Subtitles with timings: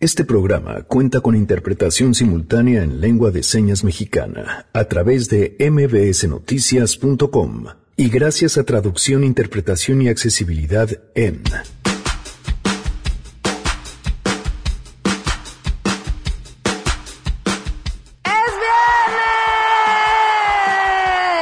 [0.00, 7.64] Este programa cuenta con interpretación simultánea en lengua de señas mexicana a través de mbsnoticias.com
[7.96, 11.72] y gracias a traducción, interpretación y accesibilidad en ¡Es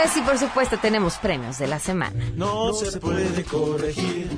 [0.07, 0.16] viernes!
[0.16, 2.25] Y por supuesto tenemos premios de la semana.
[2.34, 4.30] No se puede corregir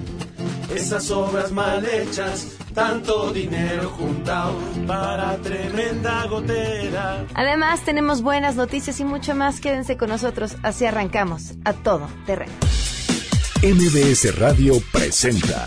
[0.75, 4.55] esas obras mal hechas, tanto dinero juntado
[4.87, 7.27] para tremenda gotera.
[7.35, 9.61] Además tenemos buenas noticias y mucho más.
[9.61, 12.53] Quédense con nosotros, así arrancamos a todo terreno.
[13.63, 15.67] MBS Radio presenta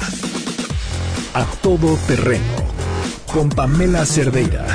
[1.34, 2.42] A Todo Terreno
[3.34, 4.66] con Pamela Cerdeira.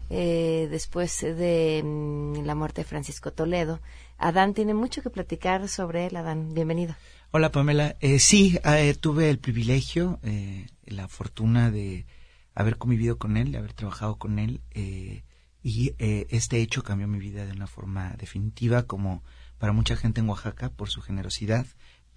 [0.09, 3.79] eh, después de mm, la muerte de Francisco Toledo.
[4.17, 6.15] Adán tiene mucho que platicar sobre él.
[6.17, 6.95] Adán, bienvenido.
[7.31, 12.05] Hola Pamela, eh, sí, eh, tuve el privilegio, eh, la fortuna de
[12.53, 15.23] haber convivido con él, de haber trabajado con él eh,
[15.63, 19.23] y eh, este hecho cambió mi vida de una forma definitiva, como
[19.59, 21.65] para mucha gente en Oaxaca, por su generosidad.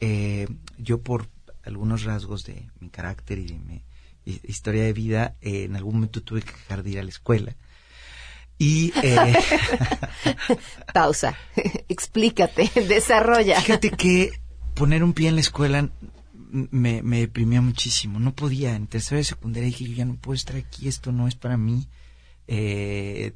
[0.01, 1.29] Eh, yo por
[1.63, 3.85] algunos rasgos de mi carácter y de mi
[4.25, 7.11] hi- historia de vida, eh, en algún momento tuve que dejar de ir a la
[7.11, 7.55] escuela.
[8.59, 9.35] Y eh,
[10.95, 11.37] Pausa.
[11.89, 12.71] Explícate.
[12.89, 13.61] Desarrolla.
[13.61, 14.31] Fíjate que
[14.75, 15.91] poner un pie en la escuela
[16.51, 18.19] me, me deprimió muchísimo.
[18.21, 18.75] No podía.
[18.77, 21.57] En tercera de secundaria dije, yo ya no puedo estar aquí, esto no es para
[21.57, 21.89] mí.
[22.47, 23.33] Eh,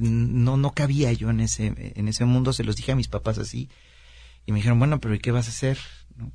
[0.00, 3.38] no, no cabía yo en ese, en ese mundo, se los dije a mis papás
[3.38, 3.68] así.
[4.46, 5.78] Y me dijeron, bueno, pero ¿y qué vas a hacer?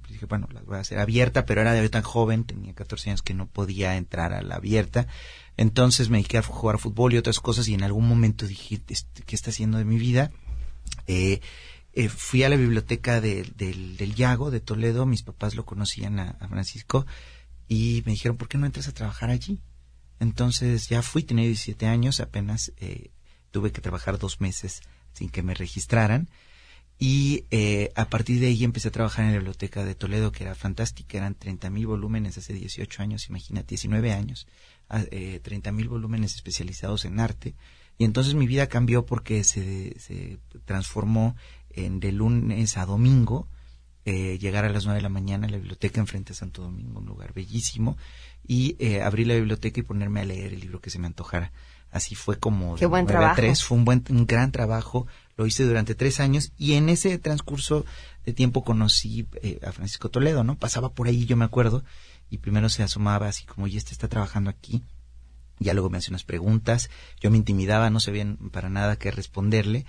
[0.02, 3.10] Pues dije, bueno, la voy a hacer abierta, pero era yo tan joven, tenía 14
[3.10, 5.08] años que no podía entrar a la abierta.
[5.58, 9.24] Entonces me dediqué a jugar fútbol y otras cosas y en algún momento dije, "Este,
[9.24, 10.32] ¿qué está haciendo de mi vida?
[11.08, 11.40] Eh,
[11.94, 16.20] eh, fui a la biblioteca de- del, del Yago de Toledo, mis papás lo conocían
[16.20, 17.06] a Francisco
[17.68, 19.60] y me dijeron, ¿por qué no entras a trabajar allí?
[20.20, 23.12] Entonces ya fui, tenía 17 años, apenas eh,
[23.52, 24.82] tuve que trabajar dos meses
[25.14, 26.30] sin que me registraran
[26.98, 30.44] y eh, a partir de ahí empecé a trabajar en la biblioteca de Toledo, que
[30.46, 34.48] era fantástica, eran 30 mil volúmenes hace 18 años, imagínate, 19 años,
[34.88, 37.54] a- eh, 30 mil volúmenes especializados en arte.
[37.98, 41.36] Y entonces mi vida cambió porque se, se transformó
[41.72, 43.48] en de lunes a domingo,
[44.06, 47.00] eh, llegar a las nueve de la mañana a la biblioteca enfrente a Santo Domingo,
[47.00, 47.98] un lugar bellísimo,
[48.48, 51.52] y eh, abrir la biblioteca y ponerme a leer el libro que se me antojara.
[51.92, 53.36] Así fue como Qué buen trabajo.
[53.38, 55.08] tres, fue un buen, un gran trabajo.
[55.38, 57.86] Lo hice durante tres años y en ese transcurso
[58.26, 60.58] de tiempo conocí eh, a Francisco Toledo, ¿no?
[60.58, 61.84] Pasaba por ahí, yo me acuerdo,
[62.30, 64.84] y primero se asomaba así como, y este está trabajando aquí.
[65.60, 66.90] Ya luego me hacía unas preguntas,
[67.22, 69.86] yo me intimidaba, no sabía para nada qué responderle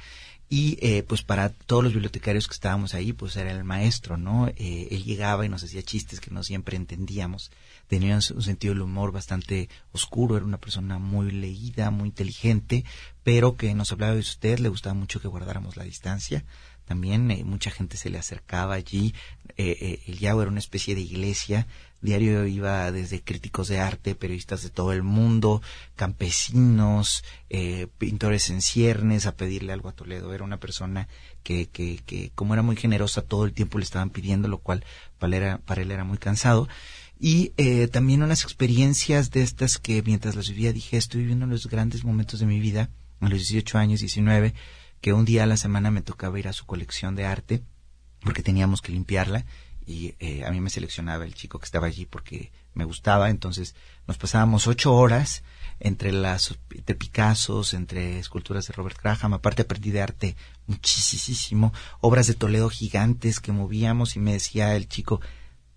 [0.49, 4.47] y eh, pues para todos los bibliotecarios que estábamos ahí, pues era el maestro, ¿no?
[4.49, 7.51] Eh, él llegaba y nos hacía chistes que no siempre entendíamos.
[7.89, 12.85] Tenía un sentido del humor bastante oscuro, era una persona muy leída, muy inteligente,
[13.25, 16.45] pero que nos hablaba de usted, le gustaba mucho que guardáramos la distancia.
[16.85, 19.15] También eh, mucha gente se le acercaba allí.
[19.57, 21.67] el Yao era una especie de iglesia
[22.01, 25.63] diario iba desde críticos de arte, periodistas de todo el mundo,
[25.95, 30.33] campesinos, eh, pintores en ciernes a pedirle algo a Toledo.
[30.33, 31.09] Era una persona
[31.43, 34.85] que, que, que, como era muy generosa, todo el tiempo le estaban pidiendo, lo cual
[35.19, 36.69] para él era, para él era muy cansado.
[37.19, 41.67] Y eh, también unas experiencias de estas que mientras las vivía dije, estoy viviendo los
[41.67, 42.91] grandes momentos de mi vida,
[43.21, 44.55] a los 18 años, 19,
[45.01, 47.63] que un día a la semana me tocaba ir a su colección de arte,
[48.21, 49.47] porque teníamos que limpiarla,
[49.87, 53.75] y eh, a mí me seleccionaba el chico que estaba allí porque me gustaba, entonces
[54.07, 55.45] nos pasábamos ocho horas
[55.79, 60.37] entre las de Picassos, entre esculturas de Robert Graham, aparte aprendí de arte
[60.67, 65.21] muchísimo, obras de Toledo gigantes que movíamos y me decía el chico,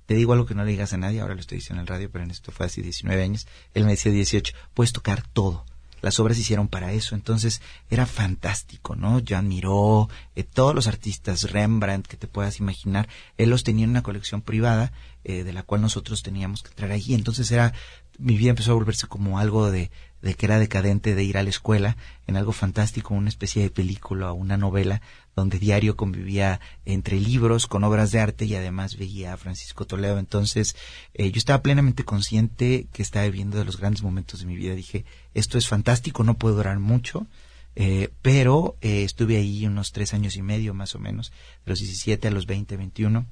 [0.08, 1.88] te digo algo que no le digas a nadie, ahora lo estoy diciendo en el
[1.88, 5.66] radio, pero en esto fue así 19 años, él me decía 18, puedes tocar todo,
[6.02, 9.22] las obras se hicieron para eso, entonces era fantástico, ¿no?
[9.28, 13.08] Joan Miró, eh, todos los artistas, Rembrandt, que te puedas imaginar,
[13.38, 14.92] él los tenía en una colección privada
[15.24, 17.74] eh, de la cual nosotros teníamos que entrar allí, entonces era,
[18.18, 19.92] mi vida empezó a volverse como algo de,
[20.22, 21.98] de que era decadente de ir a la escuela,
[22.28, 25.02] en algo fantástico, una especie de película o una novela,
[25.40, 30.20] donde diario convivía entre libros con obras de arte y además veía a Francisco Toledo.
[30.20, 30.76] Entonces,
[31.14, 34.76] eh, yo estaba plenamente consciente que estaba viviendo de los grandes momentos de mi vida.
[34.76, 37.28] Dije, esto es fantástico, no puede durar mucho.
[37.76, 41.32] Eh, pero eh, estuve ahí unos tres años y medio más o menos,
[41.66, 43.26] de los 17 a los 20, 21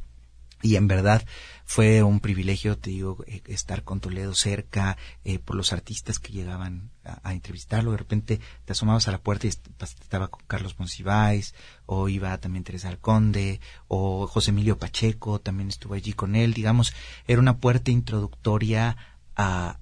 [0.62, 1.24] y en verdad
[1.65, 6.33] fue un privilegio, te digo, eh, estar con Toledo cerca, eh, por los artistas que
[6.33, 7.92] llegaban a, entrevistarlo.
[7.92, 11.54] De repente te asomabas a la puerta y estaba con Carlos Monsiváis,
[11.86, 16.54] o iba también Teresa Alconde, o José Emilio Pacheco, también estuvo allí con él.
[16.54, 16.94] Digamos,
[17.27, 18.98] era una puerta introductoria
[19.36, 19.80] a,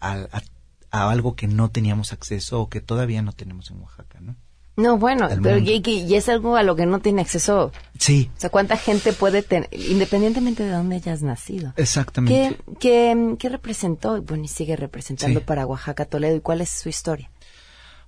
[0.00, 0.42] a,
[0.90, 4.36] a algo que no teníamos acceso o que todavía no tenemos en Oaxaca, ¿no?
[4.74, 7.72] No, bueno, pero y, es algo a lo que no tiene acceso.
[7.98, 8.30] Sí.
[8.36, 11.74] O sea, ¿cuánta gente puede tener, independientemente de dónde hayas nacido?
[11.76, 12.58] Exactamente.
[12.80, 17.30] ¿Qué, qué, representó, bueno, y sigue representando para Oaxaca, Toledo, y cuál es su historia?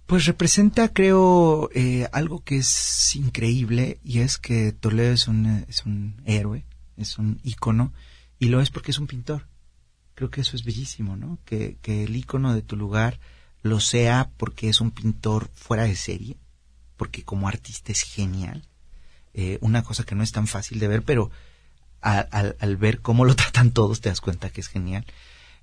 [0.07, 5.85] Pues representa, creo, eh, algo que es increíble, y es que Toledo es un, es
[5.85, 6.65] un héroe,
[6.97, 7.93] es un ícono,
[8.39, 9.49] y lo es porque es un pintor.
[10.15, 11.39] Creo que eso es bellísimo, ¿no?
[11.45, 13.21] Que, que el ícono de tu lugar
[13.63, 16.37] lo sea porque es un pintor fuera de serie,
[16.97, 18.67] porque como artista es genial.
[19.33, 21.31] Eh, una cosa que no es tan fácil de ver, pero
[22.01, 25.05] al, ver cómo lo tratan todos te das cuenta que es genial.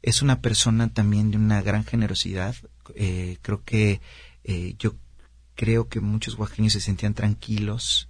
[0.02, 2.56] Es una persona también de una gran generosidad.
[2.96, 4.02] Eh, creo que
[4.44, 4.96] eh, yo
[5.56, 8.08] creo que muchos oaxaqueños se sentían tranquilos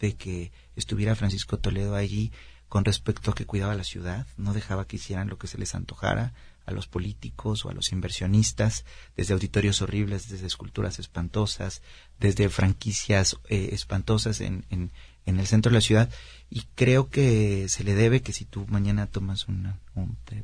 [0.00, 2.32] de que estuviera Francisco Toledo allí
[2.68, 5.74] con respecto a que cuidaba la ciudad, no dejaba que hicieran lo que se les
[5.74, 6.32] antojara,
[6.66, 8.84] a los políticos o a los inversionistas,
[9.16, 11.82] desde auditorios horribles, desde esculturas espantosas,
[12.18, 14.92] desde franquicias eh, espantosas en, en,
[15.26, 16.10] en, el centro de la ciudad.
[16.50, 19.78] Y creo que se le debe que si tú mañana tomas una,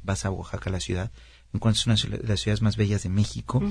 [0.02, 1.10] vas a Oaxaca, la ciudad,
[1.52, 3.62] encuentras una de las ciudades más bellas de México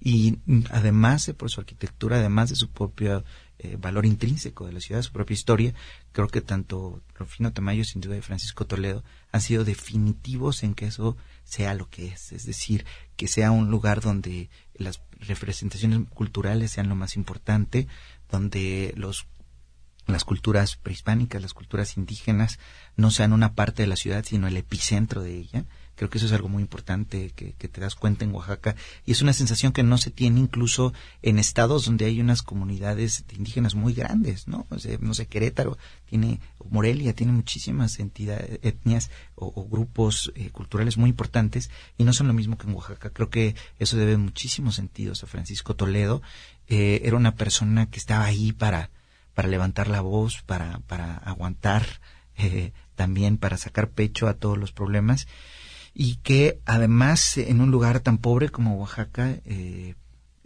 [0.00, 0.38] y
[0.70, 3.24] además de por su arquitectura, además de su propio
[3.58, 5.74] eh, valor intrínseco de la ciudad, su propia historia,
[6.12, 10.86] creo que tanto Rufino Tamayo, sin duda, y Francisco Toledo han sido definitivos en que
[10.86, 12.84] eso sea lo que es, es decir,
[13.16, 17.86] que sea un lugar donde las representaciones culturales sean lo más importante,
[18.30, 19.26] donde los
[20.06, 22.58] las culturas prehispánicas, las culturas indígenas
[22.96, 25.64] no sean una parte de la ciudad, sino el epicentro de ella,
[25.96, 28.74] Creo que eso es algo muy importante que, te das cuenta en Oaxaca
[29.06, 33.24] y es una sensación que no se tiene incluso en estados donde hay unas comunidades
[33.36, 34.66] indígenas muy grandes, ¿no?
[34.70, 41.10] O no sé, Querétaro tiene, Morelia tiene muchísimas entidades, etnias o, grupos eh, culturales muy
[41.10, 43.10] importantes y no son lo mismo que en Oaxaca.
[43.10, 46.22] Creo que eso debe muchísimos sentidos a Francisco Toledo.
[46.68, 48.90] Eh, era una persona que estaba ahí para,
[49.34, 52.00] para levantar la voz, para, para aguantar,
[52.36, 55.26] eh, también para sacar pecho a todos los problemas
[55.94, 59.94] y que además en un lugar tan pobre como Oaxaca eh,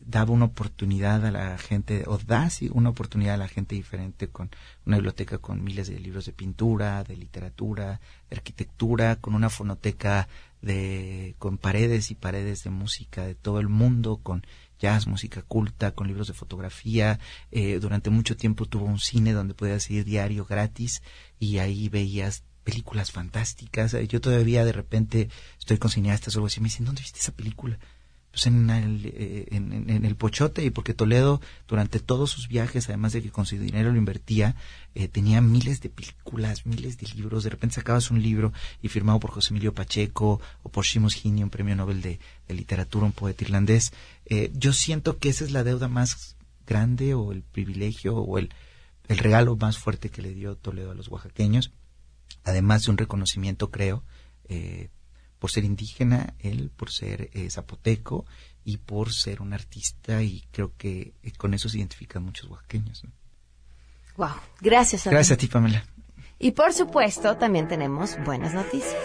[0.09, 4.51] daba una oportunidad a la gente, o da una oportunidad a la gente diferente con
[4.87, 8.01] una biblioteca con miles de libros de pintura, de literatura,
[8.31, 10.29] de arquitectura, con una fonoteca
[10.63, 14.47] de, con paredes y paredes de música de todo el mundo, con
[14.79, 17.19] jazz, música culta, con libros de fotografía.
[17.51, 21.03] Eh, durante mucho tiempo tuvo un cine donde podías ir diario gratis
[21.39, 23.97] y ahí veías películas fantásticas.
[24.09, 27.33] Yo todavía de repente estoy con cineastas o algo así, me dicen, ¿dónde viste esa
[27.33, 27.79] película?
[28.31, 33.31] Pues en el, eh, Pochote y porque Toledo durante todos sus viajes, además de que
[33.31, 34.55] con su dinero lo invertía,
[34.95, 37.45] eh, tenía miles de películas, miles de libros.
[37.45, 41.45] De repente sacabas un libro y firmado por José Emilio Pacheco o por Seamus Heaney,
[41.45, 42.21] un premio Nobel de,
[42.51, 43.95] literatura, un poeta irlandés.
[44.27, 48.51] Eh, yo siento que esa es la deuda más grande o el privilegio o el,
[49.09, 51.73] el regalo más fuerte que le dio Toledo a los oaxaqueños
[52.45, 54.05] además de un reconocimiento, creo,
[54.49, 54.91] eh,
[55.39, 58.27] por ser indígena, él por ser eh, zapoteco
[58.65, 63.03] y por ser un artista y creo que eh, con eso se identifican muchos oaxaqueños.
[64.17, 64.31] Wow,
[64.61, 65.85] gracias a Gracias a ti, Pamela.
[66.39, 68.97] Y por supuesto, también tenemos buenas noticias.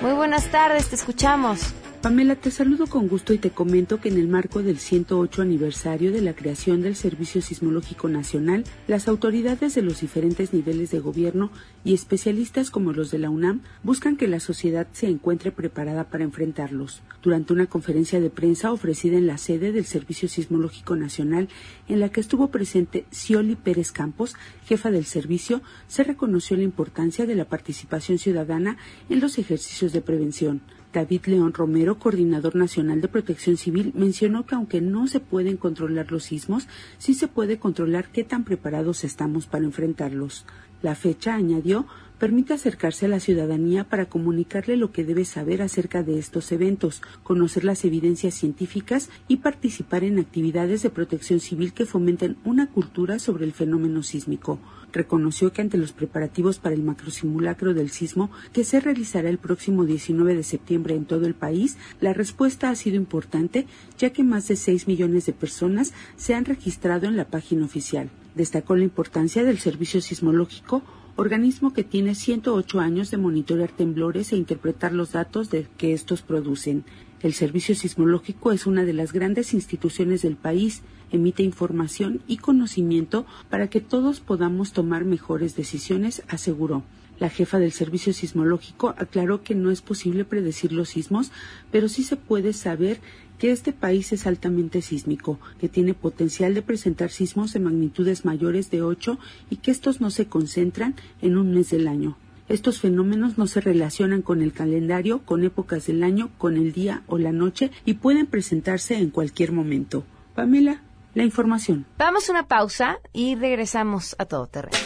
[0.00, 1.74] Muy buenas tardes, te escuchamos.
[2.02, 6.12] Pamela, te saludo con gusto y te comento que en el marco del 108 aniversario
[6.12, 11.50] de la creación del Servicio Sismológico Nacional, las autoridades de los diferentes niveles de gobierno
[11.84, 16.24] y especialistas como los de la UNAM buscan que la sociedad se encuentre preparada para
[16.24, 17.02] enfrentarlos.
[17.22, 21.50] Durante una conferencia de prensa ofrecida en la sede del Servicio Sismológico Nacional,
[21.86, 27.26] en la que estuvo presente Cioli Pérez Campos, jefa del servicio, se reconoció la importancia
[27.26, 28.78] de la participación ciudadana
[29.10, 30.62] en los ejercicios de prevención.
[30.92, 36.10] David León Romero, coordinador nacional de protección civil, mencionó que aunque no se pueden controlar
[36.10, 36.66] los sismos,
[36.98, 40.46] sí se puede controlar qué tan preparados estamos para enfrentarlos.
[40.82, 41.86] La fecha, añadió,
[42.18, 47.02] permite acercarse a la ciudadanía para comunicarle lo que debe saber acerca de estos eventos,
[47.22, 53.18] conocer las evidencias científicas y participar en actividades de protección civil que fomenten una cultura
[53.18, 54.58] sobre el fenómeno sísmico
[54.92, 59.84] reconoció que ante los preparativos para el macrosimulacro del sismo que se realizará el próximo
[59.84, 63.66] 19 de septiembre en todo el país, la respuesta ha sido importante
[63.98, 68.10] ya que más de 6 millones de personas se han registrado en la página oficial.
[68.34, 70.82] Destacó la importancia del servicio sismológico
[71.16, 76.22] organismo que tiene 108 años de monitorear temblores e interpretar los datos de que estos
[76.22, 76.84] producen.
[77.20, 83.26] El Servicio Sismológico es una de las grandes instituciones del país, emite información y conocimiento
[83.48, 86.82] para que todos podamos tomar mejores decisiones, aseguró.
[87.18, 91.30] La jefa del Servicio Sismológico aclaró que no es posible predecir los sismos,
[91.70, 93.00] pero sí se puede saber
[93.38, 98.70] que este país es altamente sísmico, que tiene potencial de presentar sismos de magnitudes mayores
[98.70, 99.18] de 8
[99.50, 102.16] y que estos no se concentran en un mes del año.
[102.50, 107.02] Estos fenómenos no se relacionan con el calendario, con épocas del año, con el día
[107.06, 110.04] o la noche y pueden presentarse en cualquier momento.
[110.34, 110.82] Pamela,
[111.14, 111.86] la información.
[111.98, 114.76] Vamos a una pausa y regresamos a todo terreno.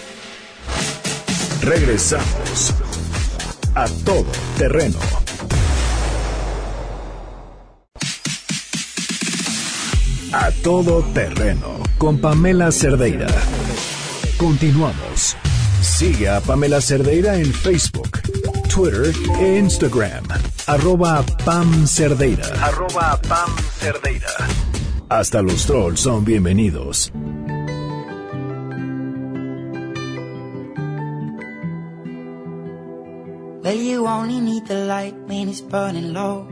[1.63, 2.75] Regresamos
[3.75, 4.27] a todo
[4.57, 4.99] terreno.
[10.33, 13.29] A todo terreno con Pamela Cerdeira.
[14.37, 15.37] Continuamos.
[15.81, 18.21] Sigue a Pamela Cerdeira en Facebook,
[18.69, 20.25] Twitter e Instagram.
[20.67, 22.47] Arroba Pam Cerdeira.
[22.63, 24.29] Arroba Pam Cerdeira.
[25.17, 27.13] Hasta los trolls son bienvenidos.
[33.63, 36.49] Well, you only need the light when it's burning low.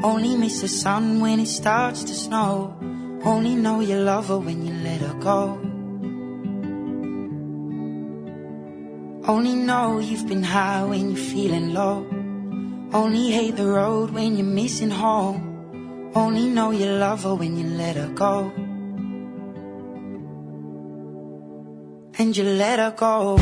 [0.00, 2.76] Only miss the sun when it starts to snow.
[3.24, 5.58] Only know you love her when you let her go.
[9.26, 12.06] Only know you've been high when you're feeling low.
[12.94, 15.51] Only hate the road when you're missing home.
[16.14, 18.52] Only know you love her when you let her go.
[22.18, 23.38] And you let her go.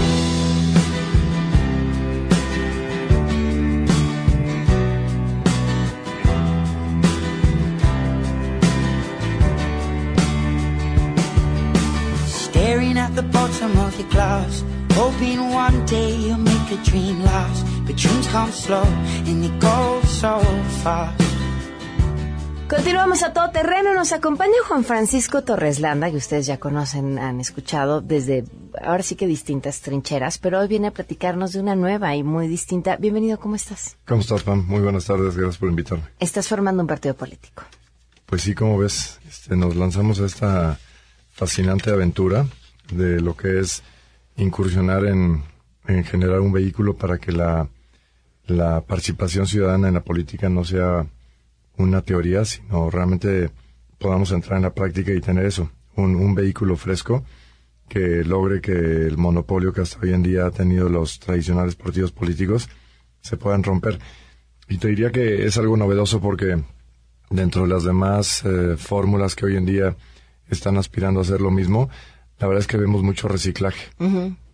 [12.29, 14.63] Staring at the bottom of your glass,
[14.93, 17.67] hoping one day you'll make a dream last.
[17.85, 18.85] But dreams come slow
[19.27, 20.39] and they go so
[20.85, 21.30] fast.
[22.71, 23.95] Continuamos a todo terreno.
[23.95, 28.45] Nos acompaña Juan Francisco Torres Landa, que ustedes ya conocen, han escuchado desde
[28.81, 32.47] ahora sí que distintas trincheras, pero hoy viene a platicarnos de una nueva y muy
[32.47, 32.97] distinta.
[32.97, 33.97] Bienvenido, ¿cómo estás?
[34.07, 34.65] ¿Cómo estás, Pam?
[34.69, 36.05] Muy buenas tardes, gracias por invitarme.
[36.21, 37.65] Estás formando un partido político.
[38.25, 40.79] Pues sí, como ves, este, nos lanzamos a esta
[41.33, 42.47] fascinante aventura
[42.93, 43.83] de lo que es
[44.37, 45.43] incursionar en,
[45.89, 47.67] en generar un vehículo para que la,
[48.47, 51.05] la participación ciudadana en la política no sea
[51.81, 53.51] una teoría, sino realmente
[53.99, 57.25] podamos entrar en la práctica y tener eso, un, vehículo fresco
[57.89, 62.13] que logre que el monopolio que hasta hoy en día ha tenido los tradicionales partidos
[62.13, 62.69] políticos
[63.21, 63.99] se puedan romper.
[64.69, 66.63] Y te diría que es algo novedoso porque
[67.29, 69.97] dentro de las demás eh, fórmulas que hoy en día
[70.49, 71.91] están aspirando a hacer lo mismo,
[72.39, 73.89] la verdad es que vemos mucho reciclaje.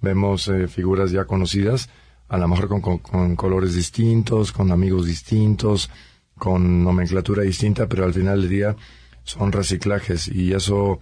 [0.01, 1.89] Vemos eh, figuras ya conocidas,
[2.29, 5.91] a lo mejor con, con, colores distintos, con amigos distintos,
[6.39, 8.77] con nomenclatura distinta, pero al final del día
[9.25, 10.99] son reciclajes y eso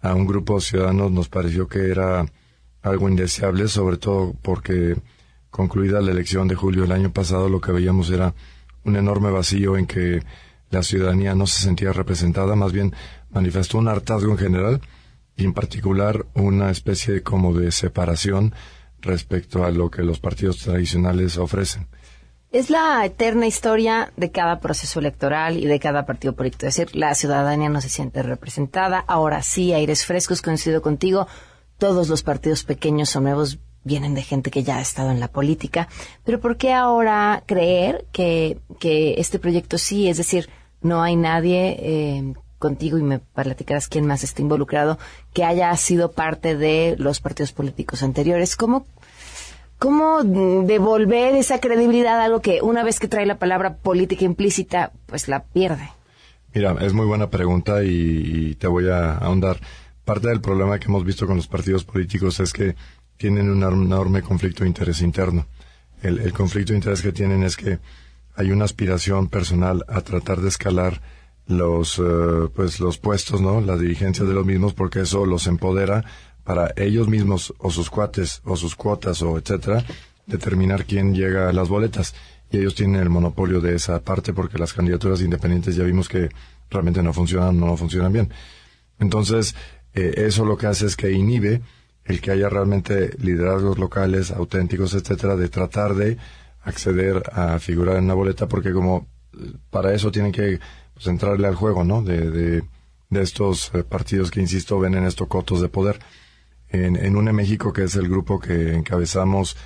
[0.00, 2.26] a un grupo de ciudadanos nos pareció que era
[2.82, 4.96] algo indeseable, sobre todo porque
[5.50, 8.34] concluida la elección de julio del año pasado lo que veíamos era
[8.84, 10.22] un enorme vacío en que
[10.70, 12.94] la ciudadanía no se sentía representada, más bien
[13.30, 14.80] manifestó un hartazgo en general
[15.36, 18.54] y en particular una especie como de separación
[19.00, 21.86] respecto a lo que los partidos tradicionales ofrecen.
[22.50, 26.64] Es la eterna historia de cada proceso electoral y de cada partido político.
[26.64, 29.04] Es decir, la ciudadanía no se siente representada.
[29.06, 31.26] Ahora sí, aires frescos, coincido contigo.
[31.76, 35.28] Todos los partidos pequeños o nuevos vienen de gente que ya ha estado en la
[35.28, 35.88] política.
[36.24, 40.08] Pero ¿por qué ahora creer que, que este proyecto sí?
[40.08, 40.48] Es decir,
[40.80, 44.98] no hay nadie eh, contigo y me platicarás quién más está involucrado
[45.34, 48.56] que haya sido parte de los partidos políticos anteriores.
[48.56, 48.86] ¿Cómo,
[49.78, 54.92] cómo devolver esa credibilidad a algo que una vez que trae la palabra política implícita,
[55.06, 55.88] pues la pierde?
[56.54, 59.60] Mira, es muy buena pregunta y, te voy a ahondar.
[60.04, 62.74] Parte del problema que hemos visto con los partidos políticos es que
[63.16, 65.46] tienen un enorme conflicto de interés interno.
[66.02, 67.78] El, el conflicto de interés que tienen es que
[68.34, 71.02] hay una aspiración personal a tratar de escalar
[71.48, 73.60] los eh, pues los puestos, ¿no?
[73.60, 76.04] La dirigencia de los mismos porque eso los empodera
[76.48, 79.84] para ellos mismos o sus cuates o sus cuotas o etcétera
[80.24, 82.14] determinar quién llega a las boletas
[82.50, 86.30] y ellos tienen el monopolio de esa parte porque las candidaturas independientes ya vimos que
[86.70, 88.32] realmente no funcionan no funcionan bien.
[88.98, 89.54] Entonces,
[89.92, 91.60] eh, eso lo que hace es que inhibe
[92.06, 96.16] el que haya realmente liderazgos locales auténticos, etcétera, de tratar de
[96.62, 100.60] acceder a figurar en una boleta porque como eh, para eso tienen que
[100.94, 102.00] pues, entrarle al juego, ¿no?
[102.00, 102.62] De, de,
[103.10, 105.98] estos eh, partidos que, insisto, ven en estos cotos de poder.
[106.70, 109.56] En, en UNE México, que es el grupo que encabezamos,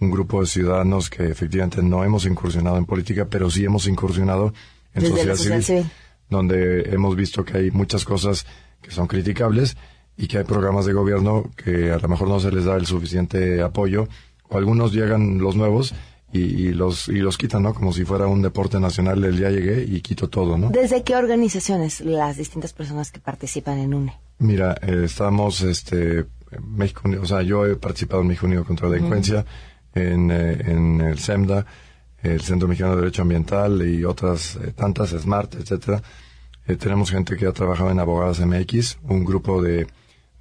[0.00, 4.52] un grupo de ciudadanos que efectivamente no hemos incursionado en política, pero sí hemos incursionado
[4.94, 5.86] en sociedad, civil,
[6.28, 8.46] donde hemos visto que hay muchas cosas
[8.80, 9.76] que son criticables
[10.16, 12.86] y que hay programas de gobierno que a lo mejor no se les da el
[12.86, 14.08] suficiente apoyo,
[14.48, 15.94] o algunos llegan los nuevos
[16.32, 17.74] y, los y los quitan, ¿no?
[17.74, 20.70] Como si fuera un deporte nacional, el ya llegué y quito todo, ¿no?
[20.70, 24.18] ¿Desde qué organizaciones las distintas personas que participan en UNE?
[24.38, 26.24] Mira, eh, estamos, este,
[26.60, 29.44] México, o sea, yo he participado en México Unido contra la Delincuencia,
[29.94, 31.66] en, eh, en el SEMDA,
[32.22, 36.02] el Centro Mexicano de Derecho Ambiental y otras eh, tantas, SMART, etcétera.
[36.78, 39.86] tenemos gente que ha trabajado en Abogadas MX, un grupo de,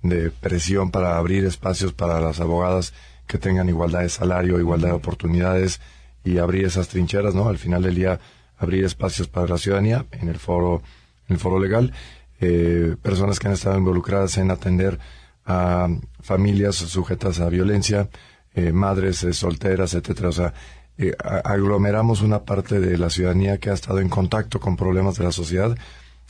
[0.04, 2.94] de presión para abrir espacios para las abogadas
[3.28, 5.80] que tengan igualdad de salario, igualdad de oportunidades
[6.24, 7.50] y abrir esas trincheras, ¿no?
[7.50, 8.20] Al final del día,
[8.58, 10.82] abrir espacios para la ciudadanía en el foro,
[11.28, 11.94] en el foro legal,
[12.40, 15.00] eh, personas que han estado involucradas en atender
[15.46, 15.88] a
[16.22, 18.10] familias sujetas a violencia,
[18.54, 20.30] eh, madres eh, solteras, etcétera.
[20.30, 20.54] O sea,
[21.44, 25.32] aglomeramos una parte de la ciudadanía que ha estado en contacto con problemas de la
[25.32, 25.76] sociedad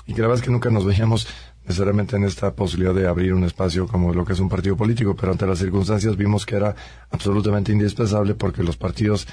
[0.06, 1.28] y que la verdad es que nunca nos veíamos
[1.63, 5.15] necesariamente en esta posibilidad de abrir un espacio como lo que es un partido político,
[5.15, 6.76] pero ante las circunstancias vimos que era
[7.10, 9.28] absolutamente indispensable porque los partidos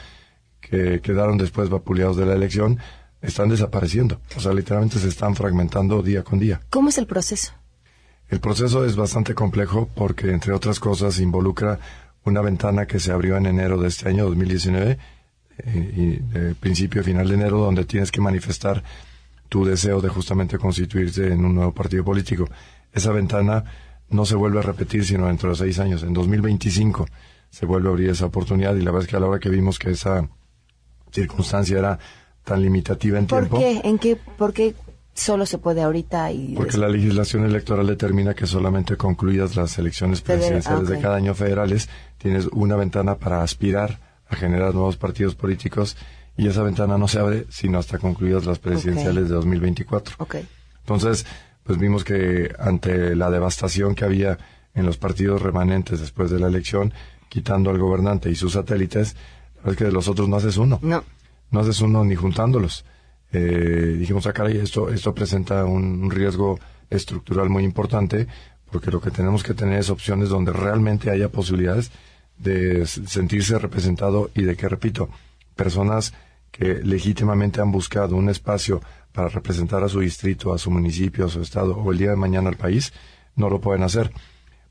[0.60, 2.78] que quedaron después vapuleados de la elección
[3.22, 4.20] están desapareciendo.
[4.36, 6.60] O sea, literalmente se están fragmentando día con día.
[6.70, 7.52] ¿Cómo es el proceso?
[8.28, 11.78] El proceso es bastante complejo porque, entre otras cosas, involucra
[12.24, 14.98] una ventana que se abrió en enero de este año 2019,
[15.58, 18.82] eh, y de principio a final de enero, donde tienes que manifestar
[19.48, 22.48] tu deseo de justamente constituirse en un nuevo partido político.
[22.92, 23.64] Esa ventana
[24.10, 26.02] no se vuelve a repetir sino dentro de seis años.
[26.02, 27.06] En 2025
[27.50, 29.48] se vuelve a abrir esa oportunidad y la verdad es que a la hora que
[29.48, 30.28] vimos que esa
[31.10, 31.98] circunstancia era
[32.44, 33.56] tan limitativa en tiempo.
[33.56, 33.80] ¿Por qué?
[33.84, 34.16] ¿En qué?
[34.16, 34.74] ¿Por qué
[35.18, 36.30] solo se puede ahorita?
[36.32, 41.34] Y porque la legislación electoral determina que solamente concluidas las elecciones presidenciales de cada año
[41.34, 45.96] federales tienes una ventana para aspirar a generar nuevos partidos políticos
[46.36, 50.16] y esa ventana no se abre sino hasta concluidas las presidenciales de 2024.
[50.18, 50.46] Okay.
[50.80, 51.26] Entonces,
[51.64, 54.38] pues vimos que ante la devastación que había
[54.74, 56.92] en los partidos remanentes después de la elección,
[57.28, 59.16] quitando al gobernante y sus satélites,
[59.64, 60.78] es que de los otros no haces uno.
[60.80, 61.02] No.
[61.50, 62.84] No haces uno ni juntándolos.
[63.32, 66.58] Eh, dijimos, ah, esto, esto presenta un riesgo
[66.90, 68.26] estructural muy importante,
[68.70, 71.90] porque lo que tenemos que tener es opciones donde realmente haya posibilidades
[72.38, 75.08] de sentirse representado y de que, repito,
[75.56, 76.14] personas
[76.50, 78.80] que legítimamente han buscado un espacio
[79.12, 82.16] para representar a su distrito, a su municipio, a su estado o el día de
[82.16, 82.92] mañana al país,
[83.36, 84.12] no lo pueden hacer.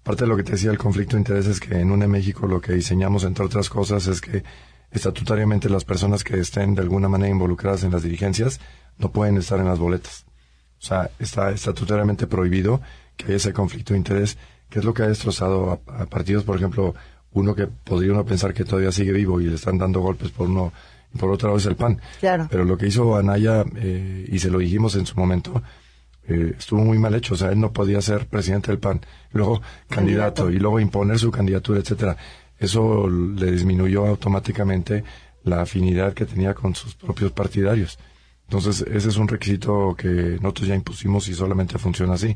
[0.03, 2.47] Parte de lo que te decía el conflicto de intereses es que en UNE México
[2.47, 4.43] lo que diseñamos, entre otras cosas, es que
[4.91, 8.59] estatutariamente las personas que estén de alguna manera involucradas en las dirigencias
[8.97, 10.25] no pueden estar en las boletas.
[10.79, 12.81] O sea, está estatutariamente prohibido
[13.15, 14.37] que haya ese conflicto de interés,
[14.69, 16.93] que es lo que ha destrozado a, partidos, por ejemplo,
[17.31, 20.47] uno que podría uno pensar que todavía sigue vivo y le están dando golpes por
[20.47, 20.71] uno
[21.13, 22.01] y por otro lado es el PAN.
[22.19, 22.47] Claro.
[22.49, 25.61] Pero lo que hizo Anaya, eh, y se lo dijimos en su momento,
[26.27, 27.33] eh, estuvo muy mal hecho.
[27.33, 31.31] O sea, él no podía ser presidente del PAN, luego candidato, y luego imponer su
[31.31, 32.17] candidatura, etcétera.
[32.59, 35.03] Eso le disminuyó automáticamente
[35.43, 37.97] la afinidad que tenía con sus propios partidarios.
[38.43, 42.35] Entonces, ese es un requisito que nosotros ya impusimos y solamente funciona así.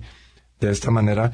[0.59, 1.31] De esta manera,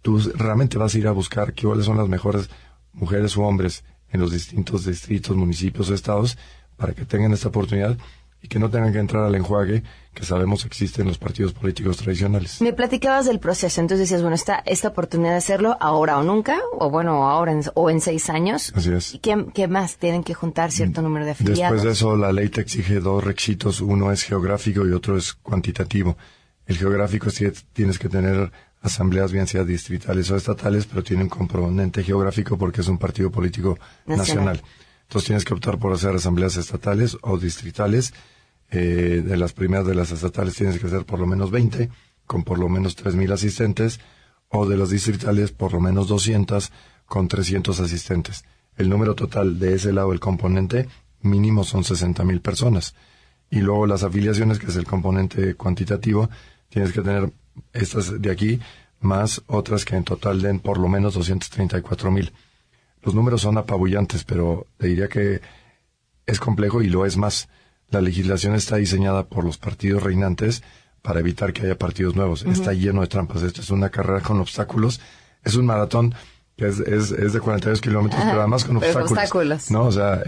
[0.00, 2.48] tú realmente vas a ir a buscar cuáles son las mejores
[2.92, 6.38] mujeres o hombres en los distintos distritos, municipios, estados,
[6.76, 7.96] para que tengan esta oportunidad
[8.42, 11.96] y que no tengan que entrar al enjuague que sabemos existe en los partidos políticos
[11.96, 12.60] tradicionales.
[12.60, 16.60] Me platicabas del proceso, entonces decías, bueno, esta, esta oportunidad de hacerlo ahora o nunca,
[16.72, 18.72] o bueno, ahora o en seis años.
[18.74, 19.14] Así es.
[19.14, 19.96] ¿Y qué, más?
[19.96, 21.58] ¿Tienen que juntar cierto mm, número de afiliados?
[21.58, 25.32] Después de eso, la ley te exige dos requisitos, uno es geográfico y otro es
[25.32, 26.16] cuantitativo.
[26.66, 28.52] El geográfico es que tienes que tener
[28.82, 33.30] asambleas, bien sea distritales o estatales, pero tiene un componente geográfico porque es un partido
[33.30, 34.60] político nacional.
[35.04, 38.12] Entonces tienes que optar por hacer asambleas estatales o distritales.
[38.74, 41.90] Eh, de las primeras de las estatales tienes que hacer por lo menos 20,
[42.26, 44.00] con por lo menos 3.000 asistentes,
[44.48, 46.72] o de las distritales por lo menos 200,
[47.04, 48.44] con 300 asistentes.
[48.76, 50.88] El número total de ese lado, el componente
[51.20, 52.94] mínimo son 60.000 personas.
[53.50, 56.30] Y luego las afiliaciones, que es el componente cuantitativo,
[56.70, 57.30] tienes que tener
[57.74, 58.58] estas de aquí
[59.00, 62.32] más otras que en total den por lo menos 234.000.
[63.02, 65.42] Los números son apabullantes, pero te diría que
[66.24, 67.48] es complejo y lo es más.
[67.92, 70.62] La legislación está diseñada por los partidos reinantes
[71.02, 72.42] para evitar que haya partidos nuevos.
[72.42, 73.42] Está lleno de trampas.
[73.42, 74.98] Esto es una carrera con obstáculos.
[75.44, 76.14] Es un maratón
[76.56, 80.22] que es, es, es de 42 kilómetros, pero además con obstáculos, No, o sea,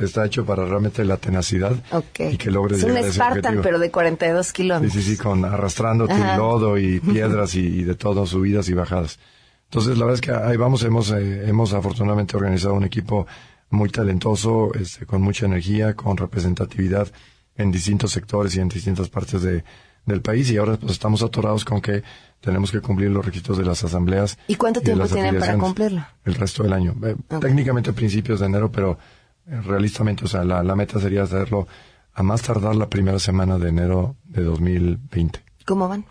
[0.00, 1.74] está hecho para realmente la tenacidad
[2.18, 4.92] y que logre es un Spartan, pero de 42 kilómetros.
[4.92, 9.18] Sí, sí, sí, con arrastrándote lodo y piedras y, y de todo, subidas y bajadas.
[9.64, 13.26] Entonces, la verdad es que ahí vamos, hemos, eh, hemos afortunadamente organizado un equipo
[13.70, 17.08] muy talentoso, este, con mucha energía, con representatividad
[17.56, 19.64] en distintos sectores y en distintas partes de,
[20.06, 22.02] del país y ahora pues estamos atorados con que
[22.40, 24.38] tenemos que cumplir los requisitos de las asambleas.
[24.48, 26.04] ¿Y cuánto tiempo tienen para cumplirlo?
[26.24, 26.94] El resto del año.
[27.02, 28.98] Eh, técnicamente a principios de enero, pero
[29.46, 31.68] eh, realistamente, o sea, la, la meta sería hacerlo
[32.14, 35.42] a más tardar la primera semana de enero de 2020.
[35.66, 36.04] ¿Cómo van?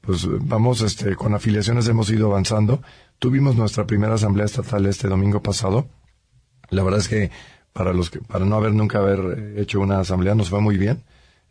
[0.00, 2.82] Pues vamos, este, con afiliaciones hemos ido avanzando.
[3.18, 5.86] Tuvimos nuestra primera asamblea estatal este domingo pasado.
[6.74, 7.30] La verdad es que
[7.72, 11.02] para los que, para no haber nunca haber hecho una asamblea nos fue muy bien,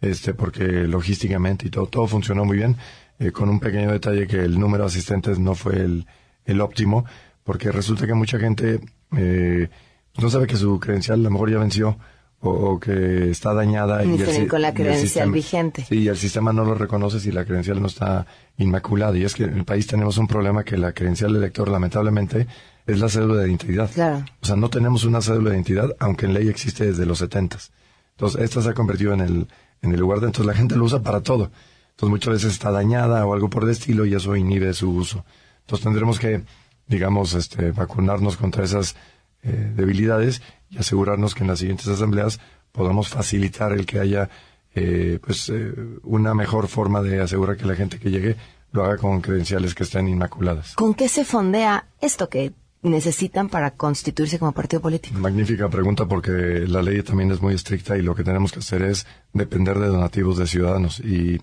[0.02, 2.78] este, porque logísticamente y todo, todo funcionó muy bien,
[3.20, 6.06] eh, con un pequeño detalle que el número de asistentes no fue el,
[6.46, 7.06] el óptimo,
[7.44, 8.80] porque resulta que mucha gente
[9.18, 9.70] eh,
[10.18, 11.98] no sabe que su credencial a lo mejor ya venció
[12.46, 15.86] o, que está dañada y, el, con la credencial vigente.
[15.88, 18.26] Sí, y el sistema no lo reconoce si la credencial no está
[18.58, 19.18] inmaculada.
[19.18, 22.48] Y es que en el país tenemos un problema que la credencial del elector, lamentablemente,
[22.86, 23.90] es la cédula de identidad.
[23.92, 24.26] Claro.
[24.42, 27.72] O sea, no tenemos una cédula de identidad, aunque en ley existe desde los setentas.
[28.12, 29.48] Entonces, esta se ha convertido en el,
[29.82, 30.28] en el lugar de...
[30.28, 31.50] Entonces, la gente lo usa para todo.
[31.92, 35.24] Entonces, muchas veces está dañada o algo por el estilo y eso inhibe su uso.
[35.62, 36.44] Entonces, tendremos que,
[36.88, 38.98] digamos, este, vacunarnos contra esas
[39.44, 40.42] eh, debilidades
[40.74, 42.40] y asegurarnos que en las siguientes asambleas
[42.72, 44.30] podamos facilitar el que haya
[44.76, 48.36] eh, pues eh, una mejor forma de asegurar que la gente que llegue
[48.72, 50.74] lo haga con credenciales que estén inmaculadas.
[50.76, 55.18] ¿Con qué se fondea esto que necesitan para constituirse como partido político?
[55.20, 56.32] Magnífica pregunta porque
[56.68, 59.88] la ley también es muy estricta y lo que tenemos que hacer es depender de
[59.88, 61.40] donativos de ciudadanos y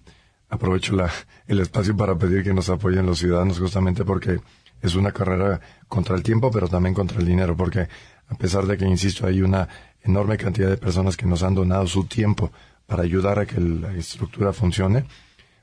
[0.49, 1.09] aprovecho la,
[1.47, 4.41] el espacio para pedir que nos apoyen los ciudadanos justamente porque
[4.83, 7.89] es una carrera contra el tiempo, pero también contra el dinero, porque
[8.31, 9.69] a pesar de que, insisto, hay una
[10.03, 12.51] enorme cantidad de personas que nos han donado su tiempo
[12.87, 15.05] para ayudar a que la estructura funcione,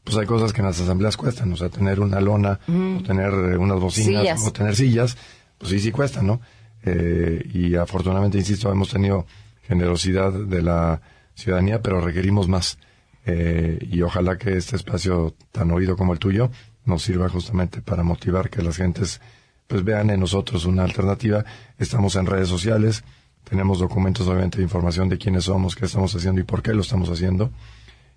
[0.04, 3.34] pues hay cosas que en las asambleas cuestan, o sea, tener una lona, o tener
[3.34, 5.18] eh, unas bocinas, o tener sillas,
[5.58, 6.40] pues sí, sí cuesta, ¿no?
[6.84, 9.26] Eh, y afortunadamente, insisto, hemos tenido
[9.64, 11.02] generosidad de la
[11.36, 12.78] ciudadanía, pero requerimos más.
[13.26, 16.50] Eh, y ojalá que este espacio tan oído como el tuyo
[16.86, 19.20] nos sirva justamente para motivar que las gentes
[19.68, 21.46] pues vean en nosotros una alternativa.
[21.78, 23.04] Estamos en redes sociales,
[23.44, 26.82] tenemos documentos obviamente de información de quiénes somos, qué estamos haciendo y por qué lo
[26.82, 27.52] estamos haciendo.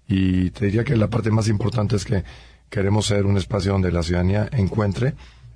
[0.08, 2.24] Y te diría que la parte más importante es que
[2.68, 5.14] queremos ser un espacio donde la ciudadanía encuentre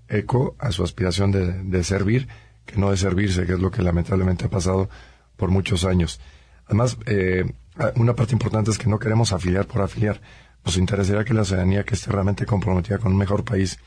[0.09, 2.29] eco a su aspiración de, servir,
[2.67, 4.89] que no de servirse, que es lo que lamentablemente ha pasado
[5.37, 6.21] por muchos años.
[6.67, 7.53] Además, eh,
[7.97, 10.21] una parte importante es que no queremos afiliar por afiliar
[10.65, 13.79] nos interesaría que la ciudadanía que esté realmente comprometida con un mejor país,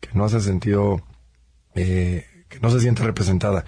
[0.00, 1.00] que no hace sentido,
[1.74, 3.64] eh, que no se siente representada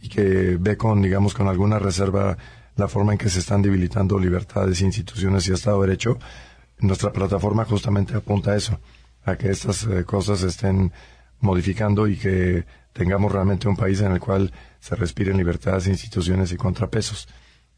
[0.00, 2.36] y que ve con, digamos, con alguna reserva
[2.76, 6.18] la forma en que se están debilitando libertades, instituciones y Estado de Derecho,
[6.78, 8.80] nuestra plataforma justamente apunta a eso,
[9.24, 10.92] a que estas eh, cosas estén
[11.40, 16.56] modificando y que tengamos realmente un país en el cual se respiren libertades, instituciones y
[16.56, 17.28] contrapesos.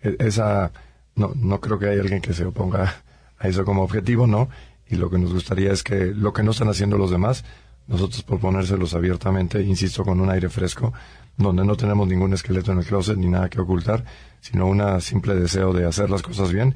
[0.01, 0.73] E, esa,
[1.15, 3.03] no, no creo que haya alguien que se oponga
[3.39, 4.49] a eso como objetivo, ¿no?
[4.89, 7.45] Y lo que nos gustaría es que lo que no están haciendo los demás,
[7.87, 10.93] nosotros proponérselos abiertamente, insisto, con un aire fresco,
[11.37, 14.05] donde no tenemos ningún esqueleto en el closet ni nada que ocultar,
[14.41, 16.75] sino un simple deseo de hacer las cosas bien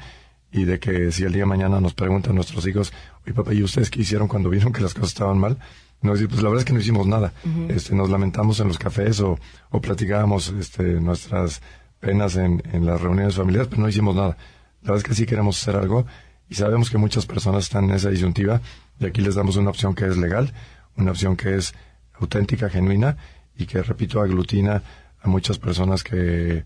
[0.52, 2.92] y de que si el día de mañana nos preguntan nuestros hijos,
[3.24, 5.58] oye papá, ¿y ustedes qué hicieron cuando vieron que las cosas estaban mal?
[6.02, 7.32] No decir, pues la verdad es que no hicimos nada.
[7.68, 9.38] este, nos lamentamos en los cafés o,
[9.70, 11.60] o platicábamos este, nuestras
[12.00, 14.36] penas en, en las reuniones familiares, pero no hicimos nada.
[14.82, 16.06] La verdad es que sí queremos hacer algo
[16.48, 18.60] y sabemos que muchas personas están en esa disyuntiva
[18.98, 20.52] y aquí les damos una opción que es legal,
[21.00, 21.74] una opción que es
[22.14, 23.16] auténtica, genuina
[23.56, 24.82] y que, repito, aglutina
[25.20, 26.64] a muchas personas que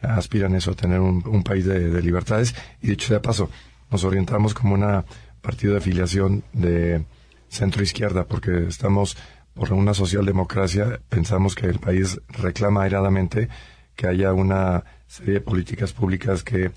[0.00, 2.54] aspiran eso, a tener un, país de, libertades.
[2.80, 3.50] Y dicho de paso,
[3.90, 5.04] nos orientamos como una
[5.40, 7.04] partido de afiliación de
[7.48, 9.16] centro izquierda, porque estamos
[9.54, 13.48] por una socialdemocracia, pensamos que el país reclama airadamente
[13.94, 16.70] que haya una serie de políticas públicas que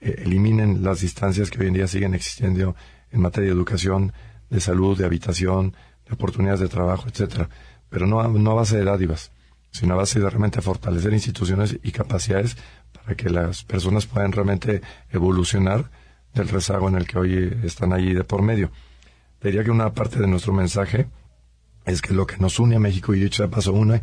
[0.00, 2.74] eh, eliminen las distancias que hoy en día siguen existiendo
[3.12, 4.12] en materia de educación,
[4.50, 5.74] de salud, de habitación,
[6.10, 7.48] oportunidades de trabajo, etcétera,
[7.88, 9.32] pero no, no a base de dádivas,
[9.70, 12.56] sino a base de realmente fortalecer instituciones y capacidades
[12.92, 15.90] para que las personas puedan realmente evolucionar
[16.34, 18.70] del rezago en el que hoy están allí de por medio.
[19.42, 21.08] Diría que una parte de nuestro mensaje
[21.84, 24.02] es que lo que nos une a México, y dicho de paso une,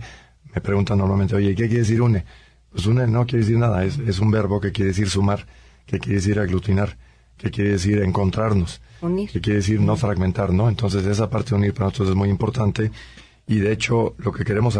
[0.53, 2.25] me preguntan normalmente, oye, ¿qué quiere decir une?
[2.71, 5.45] Pues une no quiere decir nada, es, es un verbo que quiere decir sumar,
[5.85, 6.97] que quiere decir aglutinar,
[7.37, 9.29] que quiere decir encontrarnos, unir.
[9.29, 10.69] que quiere decir no fragmentar, ¿no?
[10.69, 12.91] Entonces esa parte de unir para nosotros es muy importante
[13.47, 14.79] y de hecho lo que queremos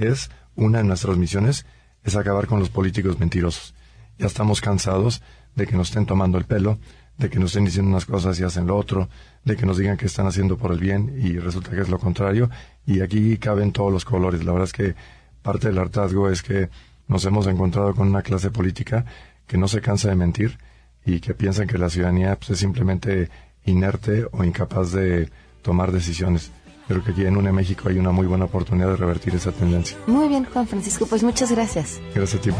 [0.00, 1.66] es, una de nuestras misiones,
[2.04, 3.74] es acabar con los políticos mentirosos.
[4.18, 5.22] Ya estamos cansados
[5.54, 6.78] de que nos estén tomando el pelo,
[7.18, 9.08] de que nos estén diciendo unas cosas y hacen lo otro,
[9.44, 11.98] de que nos digan que están haciendo por el bien y resulta que es lo
[11.98, 12.50] contrario.
[12.86, 14.44] Y aquí caben todos los colores.
[14.44, 14.94] La verdad es que
[15.42, 16.68] parte del hartazgo es que
[17.08, 19.04] nos hemos encontrado con una clase política
[19.46, 20.58] que no se cansa de mentir
[21.06, 23.30] y que piensan que la ciudadanía pues, es simplemente
[23.64, 25.30] inerte o incapaz de
[25.62, 26.50] tomar decisiones.
[26.88, 29.96] Creo que aquí en UNE México hay una muy buena oportunidad de revertir esa tendencia.
[30.06, 32.00] Muy bien, Juan Francisco, pues muchas gracias.
[32.14, 32.50] Gracias a ti.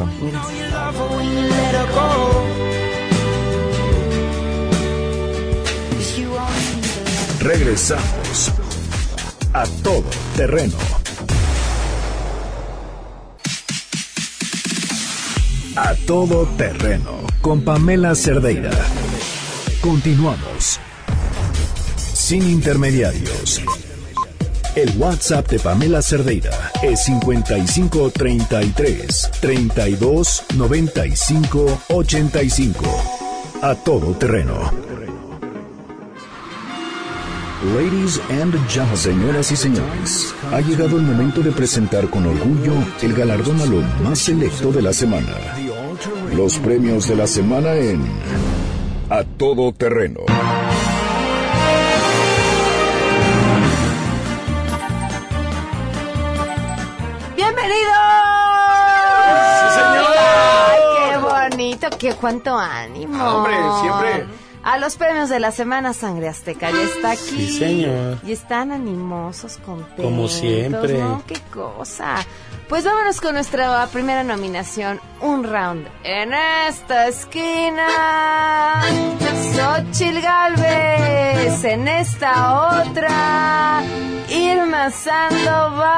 [7.41, 8.53] Regresamos
[9.53, 10.05] a todo
[10.37, 11.06] terreno.
[15.77, 18.71] A todo terreno con Pamela Cerdeira.
[19.83, 20.81] Continuamos.
[21.97, 23.61] Sin intermediarios.
[24.75, 32.85] El WhatsApp de Pamela Cerdeira es 5533 32 95 85.
[33.61, 34.96] A todo terreno.
[37.65, 43.15] Ladies and gentlemen, señoras y señores, ha llegado el momento de presentar con orgullo el
[43.15, 45.33] galardón a lo más selecto de la semana.
[46.35, 48.05] Los premios de la semana en
[49.09, 50.21] A Todo Terreno.
[61.99, 63.23] qué cuánto ánimo.
[63.25, 64.46] hombre, siempre.
[64.67, 67.21] A los premios de la Semana Sangre Azteca ya está aquí.
[67.47, 68.19] Sí, señor.
[68.27, 70.05] Y están animosos, contentos.
[70.05, 70.99] Como siempre.
[70.99, 71.23] ¿no?
[71.25, 72.27] Qué cosa.
[72.69, 75.87] Pues vámonos con nuestra primera nominación, un round.
[76.03, 78.83] En esta esquina,
[79.55, 81.63] Xochil Galvez.
[81.63, 83.85] En esta otra,
[84.29, 85.89] Irma Sandoval.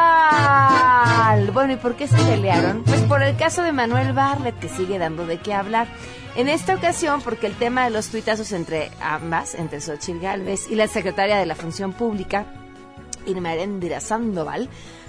[1.53, 2.85] Bueno, ¿y por qué se pelearon?
[2.85, 5.89] Pues por el caso de Manuel Barlet, que sigue dando de qué hablar.
[6.37, 10.75] En esta ocasión, porque el tema de los tuitazos entre ambas, entre Xochil Galvez y
[10.75, 12.45] la secretaria de la Función Pública,
[13.27, 14.69] Irma Erendira Sandoval,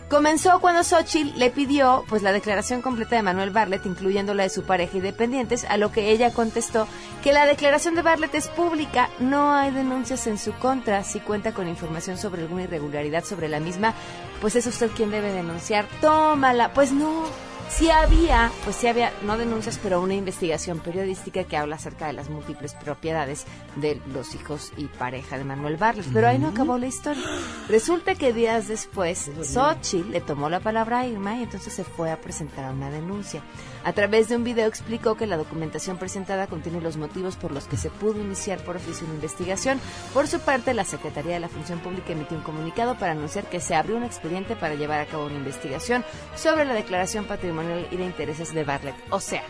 [0.09, 4.49] Comenzó cuando Xochitl le pidió pues la declaración completa de Manuel Barlet, incluyendo la de
[4.49, 6.87] su pareja y dependientes, a lo que ella contestó
[7.23, 11.53] que la declaración de Barlet es pública, no hay denuncias en su contra, si cuenta
[11.53, 13.93] con información sobre alguna irregularidad sobre la misma,
[14.41, 17.25] pues es usted quien debe denunciar, tómala, pues no,
[17.69, 22.13] Sí había, pues sí había, no denuncias, pero una investigación periodística que habla acerca de
[22.13, 26.07] las múltiples propiedades de los hijos y pareja de Manuel Barles.
[26.11, 27.23] Pero ahí no acabó la historia.
[27.69, 32.11] Resulta que días después, Xochitl le tomó la palabra a Irma y entonces se fue
[32.11, 33.41] a presentar una denuncia.
[33.83, 37.65] A través de un video explicó que la documentación presentada contiene los motivos por los
[37.65, 39.79] que se pudo iniciar por oficio una investigación.
[40.13, 43.59] Por su parte, la Secretaría de la Función Pública emitió un comunicado para anunciar que
[43.59, 46.03] se abrió un expediente para llevar a cabo una investigación
[46.35, 48.95] sobre la declaración patrimonial y de intereses de Bartlett.
[49.09, 49.43] O sea,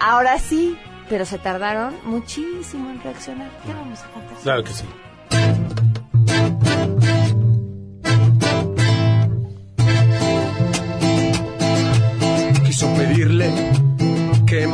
[0.00, 3.50] ahora sí, pero se tardaron muchísimo en reaccionar.
[3.64, 4.38] ¿Qué vamos a cantar?
[4.42, 4.84] Claro que sí.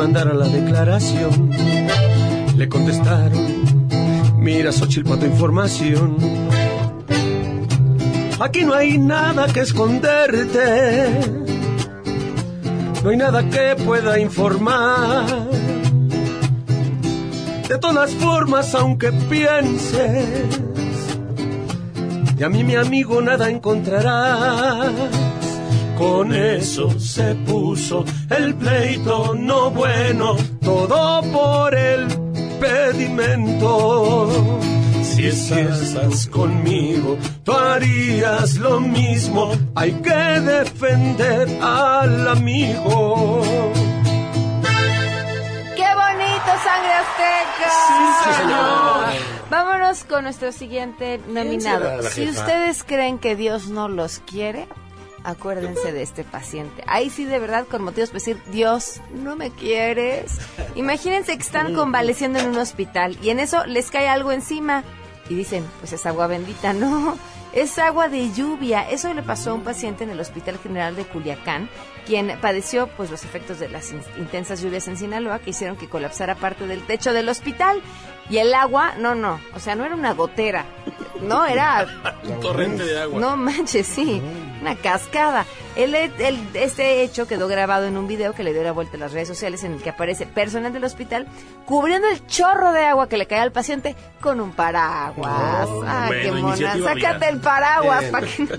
[0.05, 1.49] Mandara la declaración.
[2.59, 3.43] Le contestaron,
[4.37, 6.19] mira Xochitl para tu información.
[8.39, 11.09] Aquí no hay nada que esconderte.
[13.03, 15.25] No hay nada que pueda informar.
[17.67, 20.61] De todas formas, aunque pienses,
[22.39, 24.93] y a mí mi amigo nada encontrarás.
[25.97, 32.07] Con eso se puso el pleito no bueno, todo por el
[32.61, 34.31] pedimento.
[35.03, 39.53] Si estás conmigo, tú harías lo mismo.
[39.75, 43.43] Hay que defender al amigo.
[45.77, 47.71] ¡Qué bonito, sangre azteca!
[47.87, 48.01] Sí,
[48.41, 49.05] señor.
[49.51, 52.03] Vámonos con nuestro siguiente nominado.
[52.03, 54.67] Si ustedes creen que Dios no los quiere,
[55.25, 56.85] acuérdense de este paciente.
[56.87, 60.39] Ahí sí, de verdad, con motivos para decir, Dios, no me quieres.
[60.77, 64.85] Imagínense que están convaleciendo en un hospital y en eso les cae algo encima
[65.29, 66.73] y dicen, pues es agua bendita.
[66.85, 67.17] No,
[67.53, 68.89] es agua de lluvia.
[68.91, 71.69] Eso le pasó a un paciente en el Hospital General de Culiacán,
[72.05, 75.89] quien padeció pues los efectos de las in- intensas lluvias en Sinaloa que hicieron que
[75.89, 77.81] colapsara parte del techo del hospital.
[78.29, 80.65] Y el agua, no, no, o sea, no era una gotera,
[81.23, 81.87] no, era
[82.25, 83.21] Un torrente de agua.
[83.21, 84.21] no manches, sí,
[84.65, 85.45] una cascada.
[85.77, 89.01] El, el- este hecho quedó grabado en un video que le dio la vuelta a
[89.01, 91.27] las redes sociales en el que aparece personal del hospital
[91.67, 95.67] cubriendo el chorro de agua que le cae al paciente con un paraguas.
[95.69, 96.23] Oh, Ay, bueno,
[96.57, 96.95] qué mona.
[96.95, 98.01] Sácate el paraguas.
[98.01, 98.13] Bien.
[98.13, 98.59] pa' que-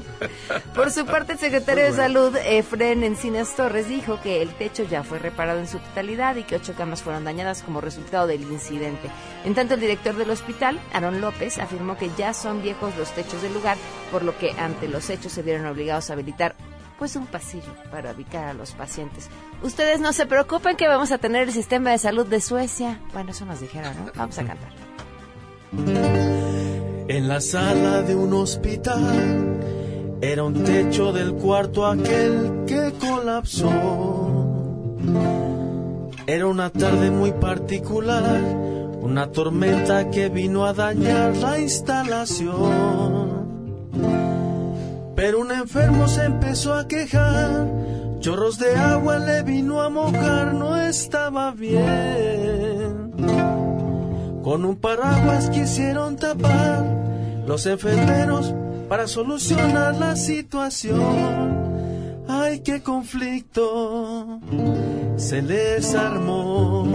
[0.75, 5.03] Por su parte, el secretario de Salud, Efren Encinas Torres, dijo que el techo ya
[5.03, 9.09] fue reparado en su totalidad y que ocho camas fueron dañadas como resultado del incidente.
[9.45, 13.41] En tanto, el director del hospital, Aaron López, afirmó que ya son viejos los techos
[13.41, 13.77] del lugar,
[14.11, 16.55] por lo que ante los hechos se vieron obligados a habilitar
[16.97, 19.29] pues un pasillo para ubicar a los pacientes.
[19.61, 23.01] Ustedes no se preocupen que vamos a tener el sistema de salud de Suecia.
[23.13, 24.11] Bueno, eso nos dijeron, ¿no?
[24.15, 24.69] Vamos a cantar.
[27.07, 29.59] En la sala de un hospital
[30.21, 33.71] era un techo del cuarto aquel que colapsó.
[36.27, 38.41] Era una tarde muy particular,
[39.01, 43.45] una tormenta que vino a dañar la instalación.
[45.15, 47.67] Pero un enfermo se empezó a quejar,
[48.19, 53.13] chorros de agua le vino a mojar, no estaba bien.
[54.43, 56.83] Con un paraguas quisieron tapar
[57.47, 58.53] los enfermeros
[58.89, 61.65] para solucionar la situación.
[62.27, 64.39] Ay, qué conflicto
[65.15, 66.87] se les armó.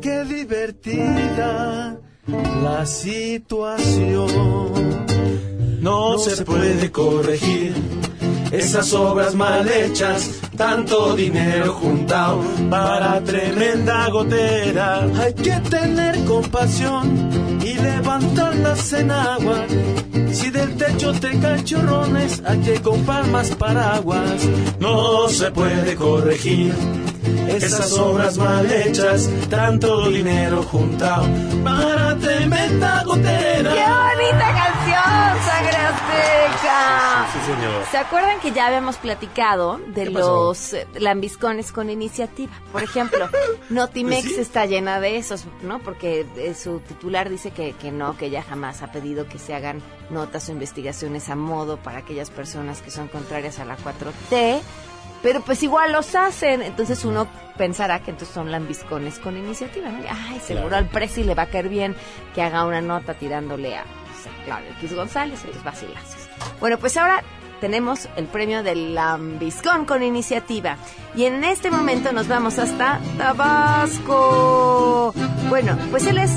[0.00, 1.96] Qué divertida
[2.62, 4.87] la situación.
[5.80, 7.74] No, se puede corregir
[8.50, 15.06] esas obras mal hechas, tanto dinero juntado para tremenda gotera.
[15.20, 19.66] Hay que tener compasión y levantarlas en agua.
[20.32, 24.48] Si del techo te caen chorrones, hay que comprar más paraguas.
[24.80, 26.74] No se puede corregir
[27.48, 31.26] esas obras mal hechas, tanto dinero juntado
[31.64, 33.72] para tremenda gotera.
[33.72, 33.84] ¡Qué
[34.24, 37.26] bonita canción, Sangre Azteca!
[37.32, 37.84] Sí, señor.
[37.90, 42.52] ¿Se acuerdan que ya habíamos platicado de los eh, lambiscones con iniciativa?
[42.72, 43.28] Por ejemplo,
[43.70, 44.40] Notimex Pues sí.
[44.40, 45.78] está llena de esos, ¿no?
[45.80, 49.54] Porque eh, su titular dice que, que no, que ella jamás ha pedido que se
[49.54, 54.60] hagan notas o investigaciones a modo para aquellas personas que son contrarias a la 4T.
[55.22, 57.26] Pero pues igual los hacen, entonces uno
[57.56, 59.98] pensará que entonces son lambiscones con iniciativa, ¿no?
[60.08, 60.84] Ay, seguro Claro.
[60.84, 61.96] al Presi le va a caer bien
[62.34, 66.28] que haga una nota tirándole a o sea, Claudio X González, entonces vacilazos.
[66.60, 67.22] Bueno, pues ahora
[67.60, 70.76] tenemos el premio del lambiscón con iniciativa.
[71.16, 75.12] Y en este momento nos vamos hasta Tabasco.
[75.48, 76.30] Bueno, pues él es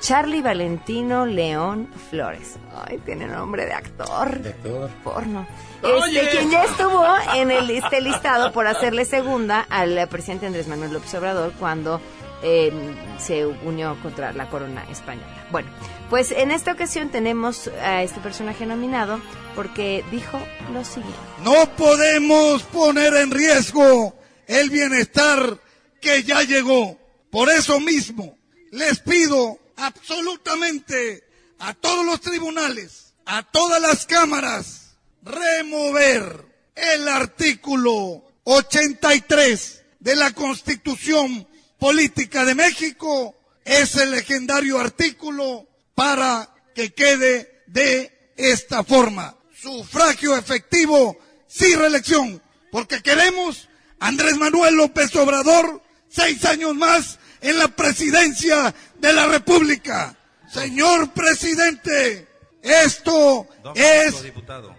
[0.00, 2.56] Charlie Valentino León Flores.
[2.86, 4.90] Ay, tiene nombre de actor Doctor.
[5.04, 5.46] porno.
[5.84, 7.04] Este, quien ya estuvo
[7.34, 12.00] en el este listado por hacerle segunda al presidente Andrés Manuel López Obrador cuando
[12.42, 12.72] eh,
[13.18, 15.46] se unió contra la corona española.
[15.50, 15.70] Bueno,
[16.10, 19.20] pues en esta ocasión tenemos a este personaje nominado
[19.54, 20.38] porque dijo
[20.72, 21.18] lo siguiente.
[21.42, 24.14] No podemos poner en riesgo
[24.46, 25.58] el bienestar
[26.00, 26.98] que ya llegó.
[27.30, 28.36] Por eso mismo,
[28.70, 31.24] les pido absolutamente
[31.58, 34.83] a todos los tribunales, a todas las cámaras,
[35.24, 36.44] remover
[36.74, 41.48] el artículo 83 de la Constitución
[41.78, 49.36] política de México es el legendario artículo para que quede de esta forma.
[49.58, 51.16] Sufragio efectivo,
[51.46, 53.68] sin reelección, porque queremos
[54.00, 60.16] Andrés Manuel López Obrador seis años más en la presidencia de la República.
[60.52, 62.28] Señor presidente,
[62.64, 64.24] esto es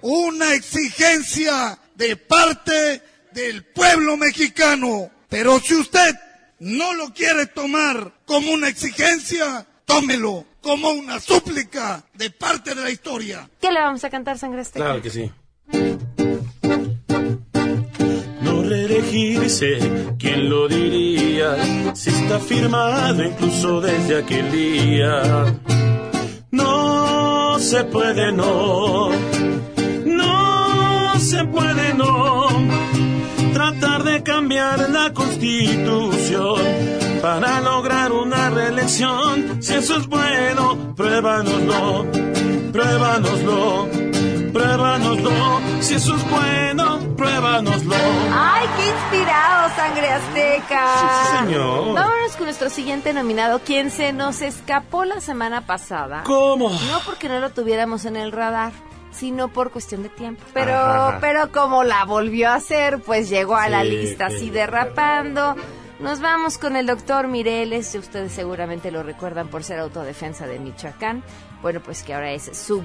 [0.01, 5.11] una exigencia de parte del pueblo mexicano.
[5.29, 6.15] Pero si usted
[6.59, 12.89] no lo quiere tomar como una exigencia, tómelo como una súplica de parte de la
[12.89, 13.47] historia.
[13.61, 14.83] ¿Qué le vamos a cantar, Sangre Azteca?
[14.83, 15.31] Claro que sí.
[18.41, 19.77] No reelegirse,
[20.17, 21.93] ¿quién lo diría?
[21.93, 25.55] Si está firmado incluso desde aquel día.
[26.49, 26.94] No
[27.59, 29.09] se puede, no.
[30.05, 32.47] No se puede, no.
[33.53, 36.59] Tratar de cambiar la constitución
[37.21, 39.61] para lograr una reelección.
[39.61, 42.05] Si eso es bueno, pruébanoslo,
[42.71, 43.87] pruébanoslo,
[44.55, 45.31] pruébanoslo.
[45.81, 47.95] Si eso es bueno, pruébanoslo.
[48.31, 50.87] ¡Ay, qué inspirado, Sangre Azteca!
[50.97, 51.93] Sí, sí, señor.
[51.93, 56.23] Vámonos con nuestro siguiente nominado, quien se nos escapó la semana pasada.
[56.23, 56.69] ¿Cómo?
[56.69, 58.71] No porque no lo tuviéramos en el radar,
[59.11, 60.41] sino por cuestión de tiempo.
[60.53, 61.17] Pero, Ajá.
[61.19, 64.35] pero como la volvió a hacer, pues llegó a la lista sí.
[64.37, 65.55] así derrapando.
[65.99, 71.23] Nos vamos con el doctor Mireles, ustedes seguramente lo recuerdan por ser autodefensa de Michoacán.
[71.61, 72.83] Bueno, pues que ahora es sub,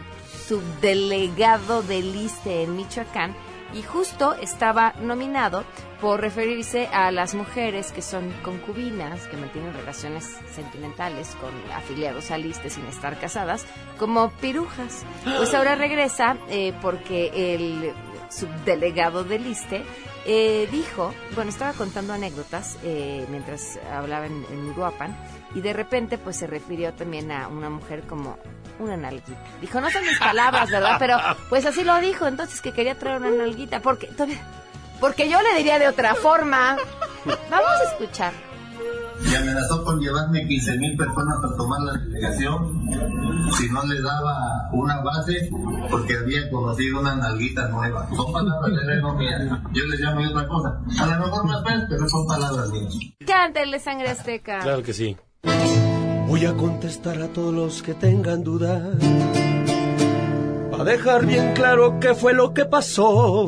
[0.50, 3.36] subdelegado del ISTE en Michoacán.
[3.72, 5.62] Y justo estaba nominado
[6.00, 12.46] por referirse a las mujeres que son concubinas, que mantienen relaciones sentimentales con afiliados al
[12.46, 13.64] ISTE sin estar casadas,
[13.96, 15.04] como pirujas.
[15.22, 17.92] Pues ahora regresa eh, porque el
[18.28, 19.84] subdelegado del ISTE
[20.26, 24.74] eh, dijo, bueno, estaba contando anécdotas eh, mientras hablaba en, en
[25.54, 28.36] y de repente pues se refirió también a una mujer como
[28.80, 29.38] una nalguita.
[29.60, 30.96] Dijo, no son mis palabras, ¿verdad?
[30.98, 31.16] Pero
[31.48, 34.40] pues así lo dijo, entonces que quería traer una nalguita, porque, todavía-
[35.00, 36.76] porque yo le diría de otra forma.
[37.50, 38.32] Vamos a escuchar.
[39.22, 42.88] y amenazó con llevarme 15 mil personas a tomar la delegación
[43.54, 45.50] si no le daba una base
[45.90, 48.08] porque había conocido una nalguita nueva.
[48.16, 49.42] Son palabras de no mías.
[49.72, 50.80] Yo les llamo otra cosa.
[51.00, 52.94] A lo mejor más ves, pero son palabras mías.
[53.26, 54.60] Cántale, sangre azteca.
[54.60, 55.14] Claro que sí.
[56.30, 58.96] Voy a contestar a todos los que tengan dudas.
[60.70, 63.46] Para dejar bien claro qué fue lo que pasó.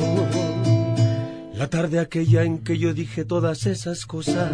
[1.54, 4.50] La tarde aquella en que yo dije todas esas cosas.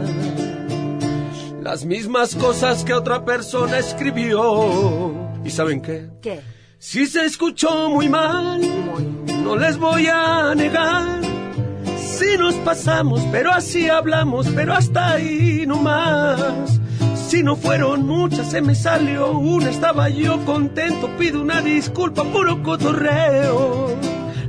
[1.63, 5.15] Las mismas cosas que otra persona escribió.
[5.43, 6.11] ¿Y saben qué?
[6.21, 6.43] ¿Qué?
[6.79, 8.61] Si se escuchó muy mal,
[9.43, 11.23] no les voy a negar.
[11.97, 16.79] Si nos pasamos, pero así hablamos, pero hasta ahí no más.
[17.29, 22.63] Si no fueron muchas, se me salió una, estaba yo contento, pido una disculpa, puro
[22.63, 23.95] cotorreo.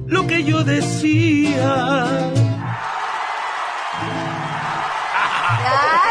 [0.07, 2.07] Lo que yo decía.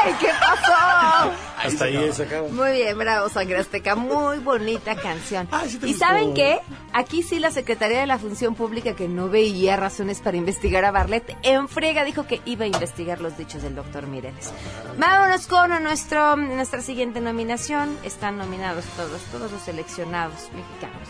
[0.09, 1.33] ¡Ay, qué pasó!
[1.59, 2.49] Hasta ahí se acaba.
[2.49, 3.95] Muy bien, bravo, Sangre Azteca.
[3.97, 5.49] Muy bonita canción.
[5.67, 6.07] sí te ¿Y gustó.
[6.07, 6.61] saben qué?
[6.93, 10.91] Aquí sí la Secretaría de la Función Pública, que no veía razones para investigar a
[10.93, 14.53] Barlet, en frega dijo que iba a investigar los dichos del doctor Mireles.
[14.97, 17.99] Vámonos con nuestro, nuestra siguiente nominación.
[18.05, 21.09] Están nominados todos, todos los seleccionados mexicanos.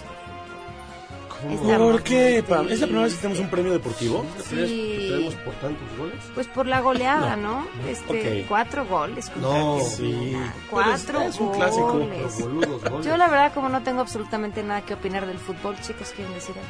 [1.43, 2.69] ¿Por qué, Pam?
[2.69, 4.25] ¿Es la primera vez que tenemos un premio deportivo?
[4.49, 4.57] Sí.
[4.57, 6.17] ¿Que tenemos por tantos goles?
[6.35, 7.61] Pues por la goleada, No.
[7.61, 7.67] ¿no?
[7.89, 9.31] Este, cuatro goles.
[9.41, 9.79] No.
[9.81, 10.33] Sí.
[10.71, 11.93] Cuatro Pero es- es un clásico.
[11.93, 12.41] goles.
[12.41, 13.07] Boludos goles.
[13.07, 16.55] Yo la verdad como no tengo absolutamente nada que opinar del fútbol, chicos, quieren decir
[16.57, 16.69] algo?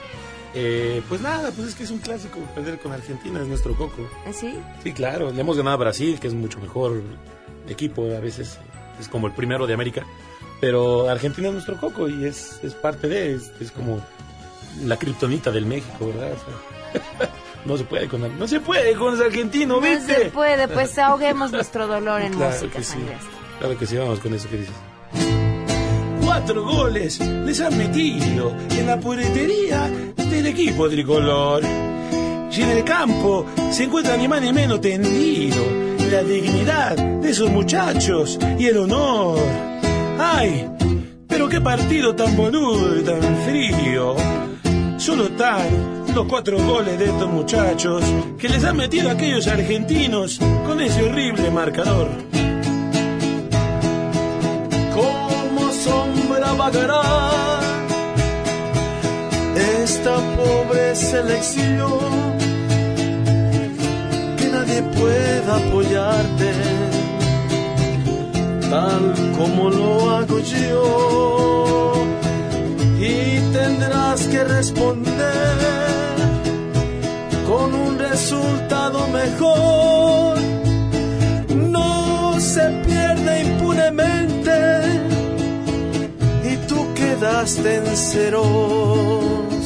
[0.55, 2.39] Eh, pues nada, pues es que es un clásico.
[2.55, 4.03] Perder con Argentina es nuestro coco.
[4.27, 4.55] ¿Eh, ¿Sí?
[4.83, 5.31] Sí, claro.
[5.31, 7.01] Le hemos ganado a Brasil, que es mucho mejor
[7.69, 8.03] equipo.
[8.14, 8.59] A veces
[9.01, 10.05] es como el primero de América.
[10.61, 13.35] Pero Argentina es nuestro coco y es, es parte de.
[13.35, 14.01] Es, es como
[14.85, 16.33] la kriptonita del México, ¿verdad?
[16.33, 17.31] O sea,
[17.64, 20.14] no se puede con no se puede con los argentinos, No ¿viste?
[20.14, 22.99] se puede, pues ahoguemos nuestro dolor en Claro música, que sí.
[23.59, 24.74] Claro que sí, vamos con eso que dices.
[26.24, 31.62] Cuatro goles les han metido en la puretería del equipo tricolor.
[32.51, 35.64] Y en el campo se encuentra ni más ni menos tendido
[36.11, 39.39] la dignidad de esos muchachos y el honor.
[40.18, 40.68] ¡Ay!
[41.29, 44.16] Pero qué partido tan boludo y tan frío.
[44.99, 48.03] Solo están los cuatro goles de estos muchachos
[48.36, 52.09] que les han metido a aquellos argentinos con ese horrible marcador.
[54.92, 57.03] como sombra vagará
[59.82, 62.01] esta pobre selección
[64.36, 66.53] que nadie pueda apoyarte
[68.68, 71.68] tal como lo hago yo.
[73.79, 75.57] Tendrás que responder
[77.47, 80.37] con un resultado mejor.
[81.55, 84.57] No se pierde impunemente
[86.43, 89.58] y tú quedaste en ceros.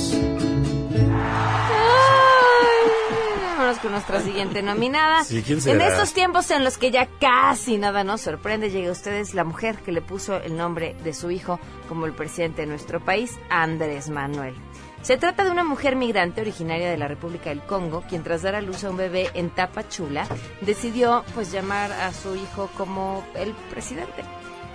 [3.81, 5.25] Con nuestra siguiente nominada.
[5.25, 8.93] Sí, ¿quién en estos tiempos en los que ya casi nada nos sorprende, llega a
[8.93, 11.59] ustedes la mujer que le puso el nombre de su hijo
[11.89, 14.55] como el presidente de nuestro país, Andrés Manuel.
[15.01, 18.55] Se trata de una mujer migrante originaria de la República del Congo, quien tras dar
[18.55, 20.27] a luz a un bebé en Tapachula,
[20.61, 24.23] decidió pues llamar a su hijo como el presidente.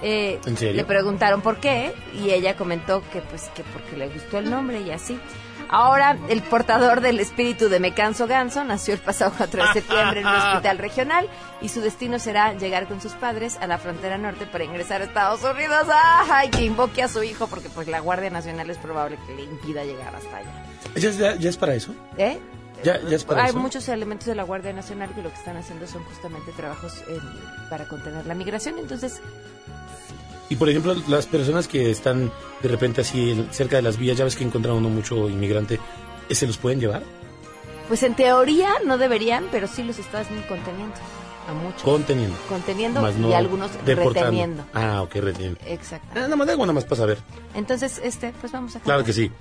[0.02, 0.76] Eh, ¿En serio?
[0.76, 4.82] Le preguntaron por qué y ella comentó que pues que porque le gustó el nombre
[4.82, 5.20] y así.
[5.70, 10.28] Ahora, el portador del espíritu de Mecanso Ganso nació el pasado 4 de septiembre en
[10.28, 11.30] un hospital regional
[11.62, 15.06] y su destino será llegar con sus padres a la frontera norte para ingresar a
[15.06, 15.88] Estados Unidos.
[16.30, 16.50] ¡Ay!
[16.50, 19.84] Que invoque a su hijo porque pues la Guardia Nacional es probable que le impida
[19.84, 20.66] llegar hasta allá.
[20.96, 21.94] ¿Ya, es- ya- ya es para eso?
[22.18, 22.40] ¿Eh?
[22.84, 23.58] ¿Ya, ya es para Hay eso?
[23.60, 27.20] muchos elementos de la Guardia Nacional que lo que están haciendo son justamente trabajos eh,
[27.70, 28.78] para contener la migración.
[28.78, 29.20] Entonces,
[30.50, 32.32] Y por ejemplo, las personas que están
[32.62, 35.80] de repente así cerca de las vías, ya ves que encuentra uno mucho inmigrante,
[36.30, 37.04] ¿eh, ¿se los pueden llevar?
[37.88, 40.96] pues en teoría no deberían, pero sí los están conteniendo
[41.48, 41.84] a muchos.
[41.84, 42.36] Conteniendo.
[42.50, 44.20] Conteniendo Más no y algunos deportando.
[44.20, 44.66] reteniendo.
[44.74, 45.60] Ah, ok, reteniendo.
[45.66, 46.08] Exacto.
[46.12, 47.18] Ah, nada más nada más para saber.
[47.54, 49.32] Entonces, este, pues vamos a Claro que sí.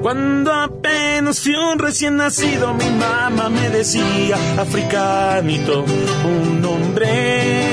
[0.00, 5.84] Cuando apenas fui un recién nacido, mi mamá me decía, africanito,
[6.24, 7.71] un nombre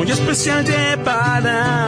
[0.00, 1.84] muy especial llevarás.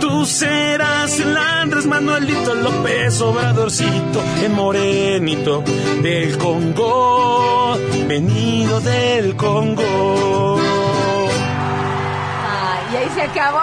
[0.00, 5.62] Tú serás el Andrés Manuelito López Obradorcito, el morenito
[6.02, 10.77] del Congo, venido del Congo.
[13.18, 13.60] Se acabó.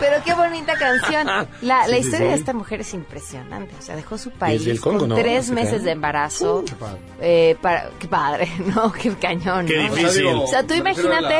[0.00, 1.26] Pero qué bonita canción.
[1.62, 2.40] La, la Sí, sí, historia de sí.
[2.40, 3.74] esta mujer es impresionante.
[3.78, 5.14] O sea, dejó su país Desde el Congo, con ¿no?
[5.16, 5.80] tres Se meses cae.
[5.84, 6.58] de embarazo.
[6.60, 6.98] Uh, qué padre.
[7.20, 8.92] Eh, para, qué padre, ¿no?
[8.92, 9.66] Qué cañón.
[9.66, 9.94] Qué ¿no?
[9.94, 10.26] difícil.
[10.26, 11.36] O sea, tú imagínate.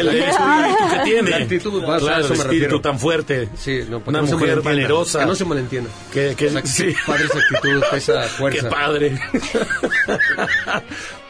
[1.04, 1.30] Tiene.
[1.30, 2.80] La actitud, a eso me refiero.
[2.80, 3.48] tan fuerte.
[3.56, 5.20] Sí, no, Una mujer valerosa.
[5.20, 5.90] Que no se malentienda.
[6.12, 6.94] Que, que, O sea, que sí.
[7.06, 8.62] padre esa actitud, esa fuerza.
[8.62, 9.20] Qué padre.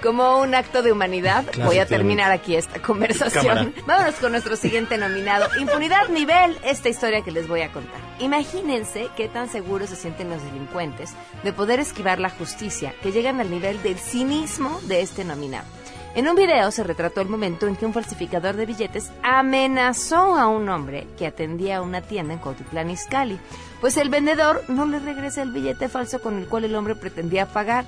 [0.03, 3.45] Como un acto de humanidad, Claro, voy a terminar aquí esta conversación.
[3.45, 3.73] Cámara.
[3.87, 5.47] Vámonos con nuestro siguiente nominado.
[5.59, 8.01] Impunidad nivel, esta historia que les voy a contar.
[8.19, 11.11] Imagínense qué tan seguros se sienten los delincuentes
[11.43, 15.67] de poder esquivar la justicia, que llegan al nivel del cinismo de este nominado.
[16.15, 20.49] En un video se retrató el momento en que un falsificador de billetes amenazó a
[20.49, 23.39] un hombre que atendía a una tienda en Cuautitlán Izcalli,
[23.81, 27.47] pues el vendedor no le regresa el billete falso con el cual el hombre pretendía
[27.47, 27.85] pagar.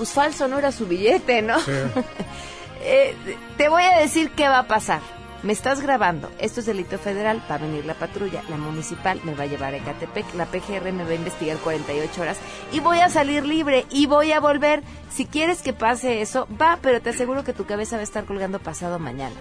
[0.00, 1.56] Pues falso no era su billete, ¿no?
[2.82, 3.14] Eh,
[3.58, 5.02] te voy a decir qué va a pasar.
[5.42, 6.30] Me estás grabando.
[6.38, 7.42] Esto es delito federal.
[7.50, 8.42] Va a venir la patrulla.
[8.48, 10.32] La municipal me va a llevar a Ecatepec.
[10.32, 12.38] La PGR me va a investigar 48 horas.
[12.72, 13.84] Y voy a salir libre.
[13.90, 14.82] Y voy a volver.
[15.10, 16.78] Si quieres que pase eso, va.
[16.80, 19.36] Pero te aseguro que tu cabeza va a estar colgando pasado mañana.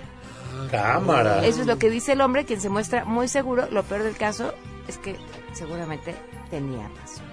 [0.70, 1.46] Cámara.
[1.46, 3.70] Eso es lo que dice el hombre, quien se muestra muy seguro.
[3.72, 4.54] Lo peor del caso
[4.90, 5.16] es que
[5.54, 6.14] seguramente
[6.50, 7.29] tenía razón.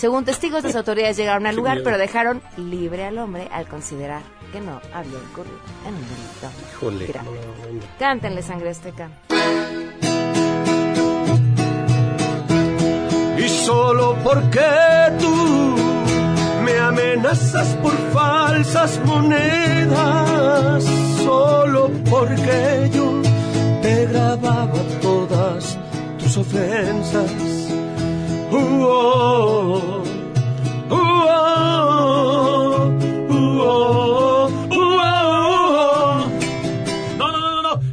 [0.00, 1.84] Según testigos, las autoridades llegaron al lugar, miedo.
[1.84, 6.50] pero dejaron libre al hombre al considerar que no había incurrido en un delito.
[6.72, 7.12] Híjole.
[7.98, 9.10] Cántenle sangre azteca.
[13.36, 14.62] Y solo porque
[15.18, 15.76] tú
[16.64, 20.82] me amenazas por falsas monedas,
[21.22, 23.20] solo porque yo
[23.82, 25.78] te grababa todas
[26.18, 27.59] tus ofensas.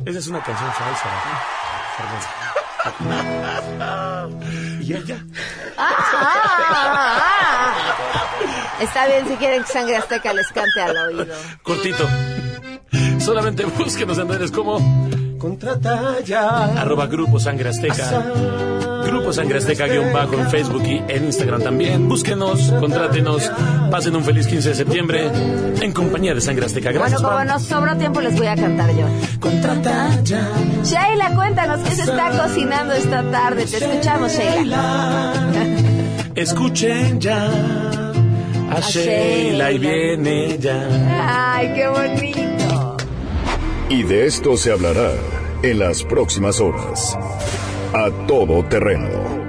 [0.05, 1.09] Esa es una canción falsa.
[1.97, 2.21] Perdón.
[4.81, 5.17] y ya, ya.
[8.79, 11.25] Está bien si quieren que sangre azteca les cante al oído.
[11.63, 12.07] Cortito.
[13.19, 14.79] Solamente búsquenos en redes como
[15.37, 16.65] Contrata ya.
[16.81, 18.23] arroba Grupo Sangre Azteca.
[19.07, 22.07] Grupo Sangre Azteca guion bajo en Facebook y en Instagram también.
[22.09, 23.49] Búsquenos, contrátenos,
[23.89, 25.31] pasen un feliz 15 de septiembre
[25.81, 26.91] en compañía de Sangre Azteca.
[26.91, 29.05] Bueno, como nos sobró tiempo, les voy a cantar yo.
[29.39, 30.51] Contrata ya.
[30.83, 33.65] Sheila, cuéntanos qué se está cocinando esta tarde.
[33.65, 35.33] Te escuchamos, Sheila.
[36.35, 37.49] Escuchen ya
[38.69, 41.55] a Sheila y viene ya.
[41.55, 42.97] Ay, qué bonito.
[43.89, 45.11] Y de esto se hablará
[45.63, 47.17] en las próximas horas.
[47.97, 49.46] A todo terreno.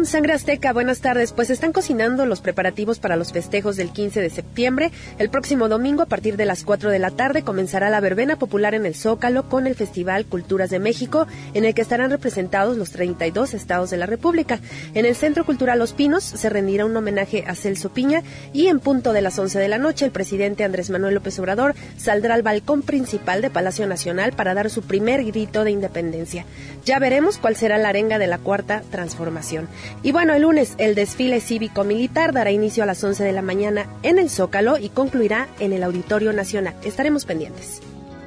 [0.00, 1.32] Pam, Sangre Azteca, buenas tardes.
[1.32, 4.92] Pues están cocinando los preparativos para los festejos del 15 de septiembre.
[5.18, 8.74] El próximo domingo, a partir de las 4 de la tarde, comenzará la verbena popular
[8.74, 12.90] en el Zócalo con el Festival Culturas de México, en el que estarán representados los
[12.90, 14.60] 32 estados de la República.
[14.94, 18.22] En el Centro Cultural Los Pinos se rendirá un homenaje a Celso Piña
[18.54, 21.74] y en punto de las 11 de la noche, el presidente Andrés Manuel López Obrador
[21.98, 26.46] saldrá al balcón principal de Palacio Nacional para dar su primer grito de independencia.
[26.86, 29.68] Ya veremos cuál será la arenga de la cuarta transformación.
[30.02, 33.86] Y bueno, el lunes el desfile cívico-militar dará inicio a las 11 de la mañana
[34.02, 36.74] en el Zócalo y concluirá en el Auditorio Nacional.
[36.84, 37.80] Estaremos pendientes.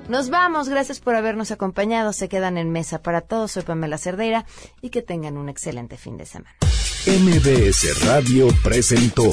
[0.10, 2.12] Nos vamos, gracias por habernos acompañado.
[2.12, 3.54] Se quedan en mesa para todos.
[3.54, 4.46] Soy Pamela Cerdeira
[4.82, 6.56] y que tengan un excelente fin de semana.
[7.06, 9.32] MBS Radio presentó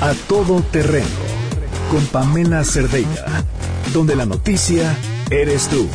[0.00, 1.06] A Todo Terreno
[1.90, 3.44] con Pamela Cerdeira,
[3.92, 4.96] donde la noticia
[5.30, 5.88] eres tú.